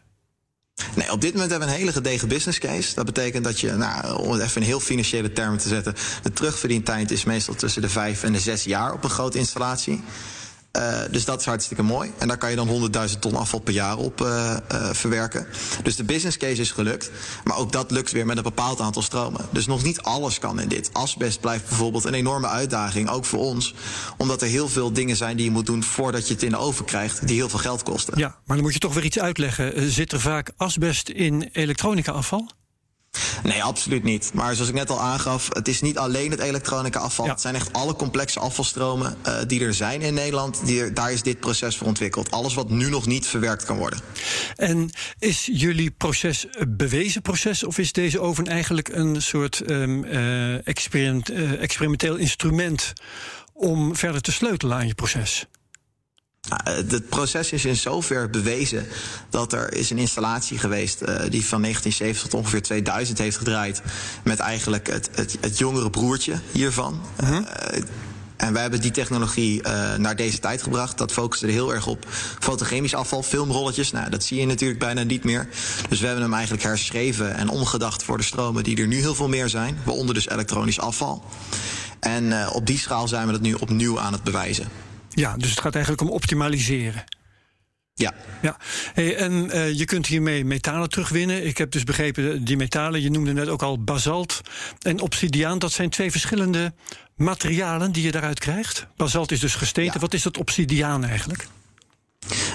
Nee, 0.95 1.11
op 1.11 1.21
dit 1.21 1.33
moment 1.33 1.51
hebben 1.51 1.67
we 1.67 1.73
een 1.73 1.79
hele 1.79 1.91
gedegen 1.91 2.27
business 2.27 2.59
case. 2.59 2.93
Dat 2.95 3.05
betekent 3.05 3.43
dat 3.43 3.59
je, 3.59 3.71
nou, 3.71 4.17
om 4.17 4.31
het 4.31 4.41
even 4.41 4.61
in 4.61 4.67
heel 4.67 4.79
financiële 4.79 5.33
termen 5.33 5.59
te 5.59 5.67
zetten, 5.67 5.95
de 6.23 6.33
terugverdientijd 6.33 7.11
is 7.11 7.23
meestal 7.23 7.55
tussen 7.55 7.81
de 7.81 7.89
vijf 7.89 8.23
en 8.23 8.31
de 8.31 8.39
zes 8.39 8.63
jaar 8.63 8.93
op 8.93 9.03
een 9.03 9.09
grote 9.09 9.37
installatie. 9.37 10.03
Uh, 10.77 10.99
dus 11.11 11.25
dat 11.25 11.39
is 11.39 11.45
hartstikke 11.45 11.83
mooi. 11.83 12.11
En 12.17 12.27
daar 12.27 12.37
kan 12.37 12.49
je 12.49 12.55
dan 12.55 12.91
100.000 13.09 13.19
ton 13.19 13.35
afval 13.35 13.59
per 13.59 13.73
jaar 13.73 13.97
op 13.97 14.21
uh, 14.21 14.57
uh, 14.71 14.89
verwerken. 14.91 15.47
Dus 15.83 15.95
de 15.95 16.03
business 16.03 16.37
case 16.37 16.61
is 16.61 16.71
gelukt. 16.71 17.11
Maar 17.43 17.57
ook 17.57 17.71
dat 17.71 17.91
lukt 17.91 18.11
weer 18.11 18.25
met 18.25 18.37
een 18.37 18.43
bepaald 18.43 18.81
aantal 18.81 19.01
stromen. 19.01 19.45
Dus 19.51 19.65
nog 19.65 19.83
niet 19.83 20.01
alles 20.01 20.39
kan 20.39 20.59
in 20.59 20.67
dit. 20.67 20.89
Asbest 20.93 21.39
blijft 21.39 21.67
bijvoorbeeld 21.67 22.05
een 22.05 22.13
enorme 22.13 22.47
uitdaging, 22.47 23.09
ook 23.09 23.25
voor 23.25 23.39
ons. 23.39 23.75
Omdat 24.17 24.41
er 24.41 24.47
heel 24.47 24.69
veel 24.69 24.93
dingen 24.93 25.15
zijn 25.15 25.35
die 25.35 25.45
je 25.45 25.51
moet 25.51 25.65
doen 25.65 25.83
voordat 25.83 26.27
je 26.27 26.33
het 26.33 26.43
in 26.43 26.51
de 26.51 26.57
oven 26.57 26.85
krijgt, 26.85 27.27
die 27.27 27.35
heel 27.35 27.49
veel 27.49 27.59
geld 27.59 27.83
kosten. 27.83 28.17
Ja, 28.17 28.27
maar 28.45 28.55
dan 28.55 28.65
moet 28.65 28.73
je 28.73 28.79
toch 28.79 28.93
weer 28.93 29.05
iets 29.05 29.19
uitleggen. 29.19 29.91
Zit 29.91 30.11
er 30.11 30.19
vaak 30.19 30.51
asbest 30.57 31.09
in 31.09 31.49
elektronica 31.51 32.11
afval? 32.11 32.49
Nee, 33.43 33.63
absoluut 33.63 34.03
niet. 34.03 34.31
Maar 34.33 34.53
zoals 34.55 34.69
ik 34.69 34.75
net 34.75 34.89
al 34.89 35.01
aangaf, 35.01 35.47
het 35.49 35.67
is 35.67 35.81
niet 35.81 35.97
alleen 35.97 36.31
het 36.31 36.39
elektronica 36.39 36.99
afval. 36.99 37.25
Ja. 37.25 37.31
Het 37.31 37.41
zijn 37.41 37.55
echt 37.55 37.73
alle 37.73 37.95
complexe 37.95 38.39
afvalstromen 38.39 39.17
uh, 39.27 39.37
die 39.47 39.63
er 39.63 39.73
zijn 39.73 40.01
in 40.01 40.13
Nederland. 40.13 40.65
Die, 40.65 40.93
daar 40.93 41.11
is 41.11 41.21
dit 41.21 41.39
proces 41.39 41.77
voor 41.77 41.87
ontwikkeld. 41.87 42.31
Alles 42.31 42.53
wat 42.53 42.69
nu 42.69 42.89
nog 42.89 43.05
niet 43.05 43.27
verwerkt 43.27 43.65
kan 43.65 43.77
worden. 43.77 43.99
En 44.55 44.89
is 45.19 45.49
jullie 45.51 45.91
proces 45.91 46.45
een 46.51 46.75
bewezen 46.77 47.21
proces? 47.21 47.63
Of 47.63 47.77
is 47.77 47.91
deze 47.91 48.19
oven 48.19 48.45
eigenlijk 48.45 48.87
een 48.87 49.21
soort 49.21 49.69
um, 49.69 50.03
uh, 50.03 50.67
experiment, 50.67 51.31
uh, 51.31 51.61
experimenteel 51.61 52.15
instrument 52.15 52.93
om 53.53 53.95
verder 53.95 54.21
te 54.21 54.31
sleutelen 54.31 54.77
aan 54.77 54.87
je 54.87 54.95
proces? 54.95 55.45
Het 56.63 57.09
proces 57.09 57.51
is 57.51 57.65
in 57.65 57.75
zover 57.75 58.29
bewezen 58.29 58.87
dat 59.29 59.53
er 59.53 59.73
is 59.73 59.89
een 59.89 59.97
installatie 59.97 60.57
geweest 60.57 61.01
uh, 61.01 61.07
die 61.07 61.45
van 61.45 61.61
1970 61.61 62.21
tot 62.21 62.39
ongeveer 62.39 62.61
2000 62.61 63.17
heeft 63.17 63.37
gedraaid 63.37 63.81
met 64.23 64.39
eigenlijk 64.39 64.87
het, 64.87 65.09
het, 65.11 65.37
het 65.39 65.57
jongere 65.57 65.89
broertje 65.89 66.39
hiervan. 66.51 67.01
Uh 67.21 67.29
-huh. 67.29 67.39
uh, 67.39 67.83
en 68.39 68.53
wij 68.53 68.61
hebben 68.61 68.81
die 68.81 68.91
technologie 68.91 69.61
uh, 69.63 69.95
naar 69.95 70.15
deze 70.15 70.39
tijd 70.39 70.61
gebracht. 70.61 70.97
Dat 70.97 71.11
focuste 71.11 71.45
er 71.45 71.51
heel 71.51 71.73
erg 71.73 71.87
op 71.87 72.05
fotogemisch 72.39 72.95
afval, 72.95 73.23
filmrolletjes. 73.23 73.91
Nou, 73.91 74.09
dat 74.09 74.23
zie 74.23 74.39
je 74.39 74.45
natuurlijk 74.45 74.79
bijna 74.79 75.03
niet 75.03 75.23
meer. 75.23 75.47
Dus 75.89 75.99
we 75.99 76.05
hebben 76.05 76.23
hem 76.23 76.33
eigenlijk 76.33 76.63
herschreven 76.63 77.35
en 77.35 77.49
omgedacht 77.49 78.03
voor 78.03 78.17
de 78.17 78.23
stromen 78.23 78.63
die 78.63 78.77
er 78.77 78.87
nu 78.87 78.99
heel 78.99 79.15
veel 79.15 79.27
meer 79.27 79.49
zijn. 79.49 79.77
Waaronder 79.83 80.13
dus 80.13 80.29
elektronisch 80.29 80.79
afval. 80.79 81.23
En 81.99 82.23
uh, 82.23 82.49
op 82.53 82.65
die 82.67 82.77
schaal 82.77 83.07
zijn 83.07 83.25
we 83.25 83.31
dat 83.31 83.41
nu 83.41 83.53
opnieuw 83.53 83.99
aan 83.99 84.13
het 84.13 84.23
bewijzen. 84.23 84.67
Ja, 85.19 85.37
dus 85.37 85.49
het 85.49 85.59
gaat 85.59 85.73
eigenlijk 85.73 86.03
om 86.03 86.09
optimaliseren. 86.09 87.03
Ja. 87.93 88.13
ja. 88.41 88.57
Hey, 88.93 89.15
en 89.15 89.33
uh, 89.33 89.73
je 89.73 89.85
kunt 89.85 90.07
hiermee 90.07 90.45
metalen 90.45 90.89
terugwinnen. 90.89 91.45
Ik 91.45 91.57
heb 91.57 91.71
dus 91.71 91.83
begrepen, 91.83 92.43
die 92.43 92.57
metalen, 92.57 93.01
je 93.01 93.11
noemde 93.11 93.33
net 93.33 93.47
ook 93.47 93.61
al 93.61 93.83
basalt 93.83 94.41
en 94.81 94.99
obsidiaan. 94.99 95.59
Dat 95.59 95.71
zijn 95.71 95.89
twee 95.89 96.11
verschillende 96.11 96.73
materialen 97.15 97.91
die 97.91 98.03
je 98.03 98.11
daaruit 98.11 98.39
krijgt. 98.39 98.87
Basalt 98.95 99.31
is 99.31 99.39
dus 99.39 99.55
gesteente. 99.55 99.93
Ja. 99.93 99.99
Wat 99.99 100.13
is 100.13 100.23
dat 100.23 100.37
obsidiaan 100.37 101.05
eigenlijk? 101.05 101.47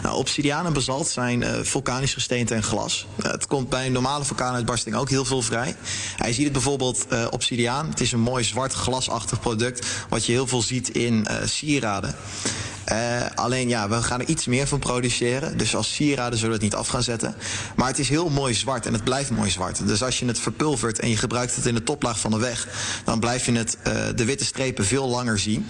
Nou, 0.05 0.17
obsidiaan 0.17 0.67
en 0.67 0.73
basalt 0.73 1.09
zijn 1.09 1.41
uh, 1.41 1.51
vulkanisch 1.63 2.15
gesteente 2.15 2.55
en 2.55 2.63
glas. 2.63 3.07
Uh, 3.17 3.31
het 3.31 3.47
komt 3.47 3.69
bij 3.69 3.87
een 3.87 3.93
normale 3.93 4.25
vulkaanuitbarsting 4.25 4.97
ook 4.97 5.09
heel 5.09 5.25
veel 5.25 5.43
vrij. 5.43 5.77
Hij 6.17 6.33
ziet 6.33 6.45
het 6.45 6.53
bijvoorbeeld 6.53 7.07
uh, 7.13 7.27
obsidiaan. 7.31 7.89
Het 7.89 8.01
is 8.01 8.13
een 8.13 8.21
mooi 8.21 8.45
zwart 8.45 8.73
glasachtig 8.73 9.41
product... 9.41 9.87
wat 10.09 10.27
je 10.27 10.33
heel 10.33 10.47
veel 10.47 10.63
ziet 10.63 10.89
in 10.89 11.27
sieraden. 11.45 12.15
Alleen 13.35 13.69
ja, 13.69 13.89
we 13.89 14.03
gaan 14.03 14.21
er 14.21 14.29
iets 14.29 14.47
meer 14.47 14.67
van 14.67 14.79
produceren. 14.79 15.59
Dus 15.59 15.77
als 15.77 15.95
sieraden 15.95 16.39
zullen 16.39 16.59
we 16.59 16.65
het 16.65 16.73
niet 16.73 16.81
af 16.81 16.89
gaan 16.89 17.03
zetten. 17.03 17.35
Maar 17.77 17.89
het 17.89 17.99
is 17.99 18.09
heel 18.09 18.29
mooi 18.29 18.55
zwart 18.55 18.87
en 18.87 18.93
het 18.93 19.05
blijft 19.05 19.31
mooi 19.31 19.51
zwart. 19.51 19.87
Dus 19.87 20.03
als 20.03 20.19
je 20.19 20.27
het 20.27 20.39
verpulvert 20.39 20.99
en 20.99 21.09
je 21.09 21.17
gebruikt 21.17 21.57
het 21.57 21.67
in 21.67 21.75
de 21.75 21.83
toplaag 21.83 22.19
van 22.19 22.31
de 22.31 22.39
weg... 22.39 22.69
dan 23.05 23.21
blijf 23.21 23.47
je 23.47 23.53
het, 23.53 23.79
de 24.17 24.25
witte 24.25 24.45
strepen 24.45 24.85
veel 24.85 25.09
langer 25.09 25.39
zien. 25.39 25.67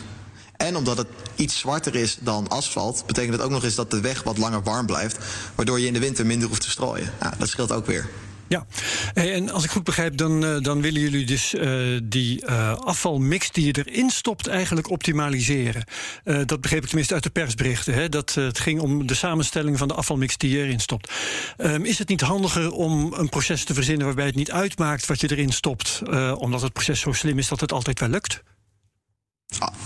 En 0.57 0.77
omdat 0.77 0.97
het 0.97 1.07
iets 1.35 1.59
zwarter 1.59 1.95
is 1.95 2.17
dan 2.21 2.49
asfalt... 2.49 3.03
betekent 3.07 3.33
het 3.33 3.43
ook 3.43 3.51
nog 3.51 3.65
eens 3.65 3.75
dat 3.75 3.91
de 3.91 4.01
weg 4.01 4.23
wat 4.23 4.39
langer 4.39 4.63
warm 4.63 4.87
blijft... 4.87 5.19
waardoor 5.55 5.81
je 5.81 5.87
in 5.87 5.93
de 5.93 5.99
winter 5.99 6.27
minder 6.27 6.49
hoeft 6.49 6.63
te 6.63 6.71
strooien. 6.71 7.13
Ja, 7.21 7.35
dat 7.39 7.49
scheelt 7.49 7.73
ook 7.73 7.87
weer. 7.87 8.09
Ja, 8.49 8.67
en 9.15 9.51
als 9.51 9.65
ik 9.65 9.71
goed 9.71 9.85
begrijp, 9.85 10.17
dan, 10.17 10.45
uh, 10.45 10.61
dan 10.61 10.81
willen 10.81 11.01
jullie 11.01 11.27
dus 11.27 11.55
uh, 11.55 12.01
die 12.03 12.45
uh, 12.47 12.77
afvalmix 12.77 13.51
die 13.51 13.67
je 13.67 13.85
erin 13.85 14.11
stopt 14.11 14.47
eigenlijk 14.47 14.91
optimaliseren. 14.91 15.85
dat 16.25 16.61
begreep 16.61 16.83
ik 16.83 16.87
tenminste 16.87 17.15
uit 17.15 17.23
de 17.23 17.31
persberichten. 17.31 17.95
Hè? 17.95 18.09
Dat 18.09 18.35
het 18.35 18.59
ging 18.59 18.81
om 18.81 19.07
de 19.07 19.15
samenstelling 19.15 19.79
van 19.79 19.89
de 19.89 19.95
afvalmix 19.95 20.37
die 20.37 20.51
je 20.51 20.65
erin 20.65 20.81
stopt. 20.81 21.13
Um, 21.59 21.85
is 21.85 21.99
het 21.99 22.09
niet 22.09 22.21
handiger 22.21 22.73
om 22.73 23.13
een 23.13 23.29
proces 23.29 23.65
te 23.65 23.75
verzinnen 23.75 24.07
waarbij 24.07 24.27
het 24.27 24.35
niet 24.35 24.53
uitmaakt 24.53 25.07
wat 25.07 25.21
je 25.21 25.31
erin 25.31 25.53
stopt, 25.53 26.03
omdat 26.37 26.63
het 26.63 26.73
proces 26.73 27.01
zo 27.01 27.13
slim 27.13 27.39
is 27.39 27.49
dat 27.49 27.61
het 27.61 27.73
altijd 27.73 28.01
wel 28.01 28.09
lukt? 28.09 28.43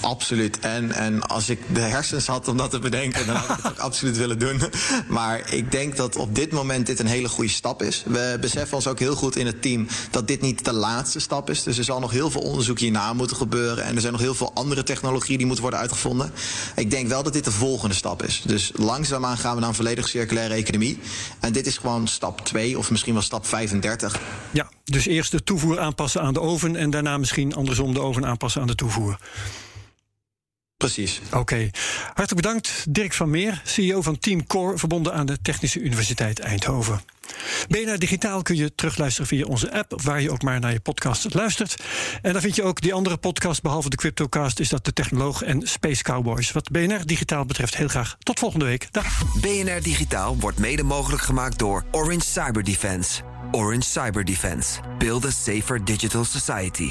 Absoluut. 0.00 0.58
En, 0.58 0.92
en 0.92 1.22
als 1.22 1.48
ik 1.48 1.60
de 1.74 1.80
hersens 1.80 2.26
had 2.26 2.48
om 2.48 2.56
dat 2.56 2.70
te 2.70 2.78
bedenken, 2.78 3.26
dan 3.26 3.36
had 3.36 3.58
ik 3.58 3.64
het 3.64 3.78
absoluut 3.88 4.16
willen 4.16 4.38
doen. 4.38 4.62
Maar 5.08 5.52
ik 5.52 5.72
denk 5.72 5.96
dat 5.96 6.16
op 6.16 6.34
dit 6.34 6.52
moment 6.52 6.86
dit 6.86 6.98
een 6.98 7.06
hele 7.06 7.28
goede 7.28 7.50
stap 7.50 7.82
is. 7.82 8.02
We 8.06 8.36
beseffen 8.40 8.76
ons 8.76 8.86
ook 8.86 8.98
heel 8.98 9.14
goed 9.14 9.36
in 9.36 9.46
het 9.46 9.62
team 9.62 9.86
dat 10.10 10.28
dit 10.28 10.40
niet 10.40 10.64
de 10.64 10.72
laatste 10.72 11.20
stap 11.20 11.50
is. 11.50 11.62
Dus 11.62 11.78
er 11.78 11.84
zal 11.84 12.00
nog 12.00 12.10
heel 12.10 12.30
veel 12.30 12.40
onderzoek 12.40 12.78
hierna 12.78 13.12
moeten 13.12 13.36
gebeuren. 13.36 13.84
En 13.84 13.94
er 13.94 14.00
zijn 14.00 14.12
nog 14.12 14.22
heel 14.22 14.34
veel 14.34 14.50
andere 14.54 14.82
technologieën 14.82 15.36
die 15.36 15.46
moeten 15.46 15.64
worden 15.64 15.80
uitgevonden. 15.80 16.32
Ik 16.76 16.90
denk 16.90 17.08
wel 17.08 17.22
dat 17.22 17.32
dit 17.32 17.44
de 17.44 17.52
volgende 17.52 17.94
stap 17.94 18.22
is. 18.22 18.42
Dus 18.46 18.72
langzaamaan 18.74 19.36
gaan 19.36 19.54
we 19.54 19.60
naar 19.60 19.68
een 19.68 19.74
volledig 19.74 20.08
circulaire 20.08 20.54
economie. 20.54 20.98
En 21.40 21.52
dit 21.52 21.66
is 21.66 21.78
gewoon 21.78 22.08
stap 22.08 22.44
2 22.44 22.78
of 22.78 22.90
misschien 22.90 23.12
wel 23.12 23.22
stap 23.22 23.46
35. 23.46 24.20
Ja, 24.50 24.68
dus 24.90 25.06
eerst 25.06 25.30
de 25.30 25.42
toevoer 25.42 25.78
aanpassen 25.78 26.22
aan 26.22 26.34
de 26.34 26.40
oven 26.40 26.76
en 26.76 26.90
daarna 26.90 27.18
misschien 27.18 27.54
andersom 27.54 27.94
de 27.94 28.00
oven 28.00 28.26
aanpassen 28.26 28.60
aan 28.60 28.66
de 28.66 28.74
toevoer. 28.74 29.18
Precies. 30.78 31.20
Oké. 31.32 31.70
Hartelijk 32.04 32.34
bedankt, 32.34 32.84
Dirk 32.88 33.12
van 33.12 33.30
Meer, 33.30 33.62
CEO 33.64 34.02
van 34.02 34.18
Team 34.18 34.46
Core, 34.46 34.78
verbonden 34.78 35.12
aan 35.12 35.26
de 35.26 35.38
Technische 35.42 35.80
Universiteit 35.80 36.38
Eindhoven. 36.38 37.00
BNR 37.68 37.98
Digitaal 37.98 38.42
kun 38.42 38.56
je 38.56 38.74
terugluisteren 38.74 39.28
via 39.28 39.44
onze 39.44 39.72
app, 39.72 40.02
waar 40.02 40.20
je 40.20 40.30
ook 40.30 40.42
maar 40.42 40.60
naar 40.60 40.72
je 40.72 40.80
podcast 40.80 41.34
luistert. 41.34 41.82
En 42.22 42.32
dan 42.32 42.42
vind 42.42 42.56
je 42.56 42.62
ook 42.62 42.80
die 42.80 42.94
andere 42.94 43.16
podcast, 43.16 43.62
behalve 43.62 43.90
de 43.90 43.96
Cryptocast, 43.96 44.60
is 44.60 44.68
dat 44.68 44.84
de 44.84 44.92
Technoloog 44.92 45.42
en 45.42 45.66
Space 45.66 46.02
Cowboys. 46.02 46.52
Wat 46.52 46.70
BNR 46.70 47.06
Digitaal 47.06 47.44
betreft, 47.44 47.76
heel 47.76 47.88
graag 47.88 48.16
tot 48.18 48.38
volgende 48.38 48.64
week. 48.64 48.88
Dag. 48.90 49.22
BNR 49.40 49.82
Digitaal 49.82 50.36
wordt 50.36 50.58
mede 50.58 50.82
mogelijk 50.82 51.22
gemaakt 51.22 51.58
door 51.58 51.84
Orange 51.90 52.26
Cyber 52.26 52.64
Defense. 52.64 53.22
Orange 53.50 53.88
Cyber 53.88 54.24
Defense. 54.24 54.80
Build 54.98 55.24
a 55.24 55.30
safer 55.30 55.84
digital 55.84 56.24
society. 56.24 56.90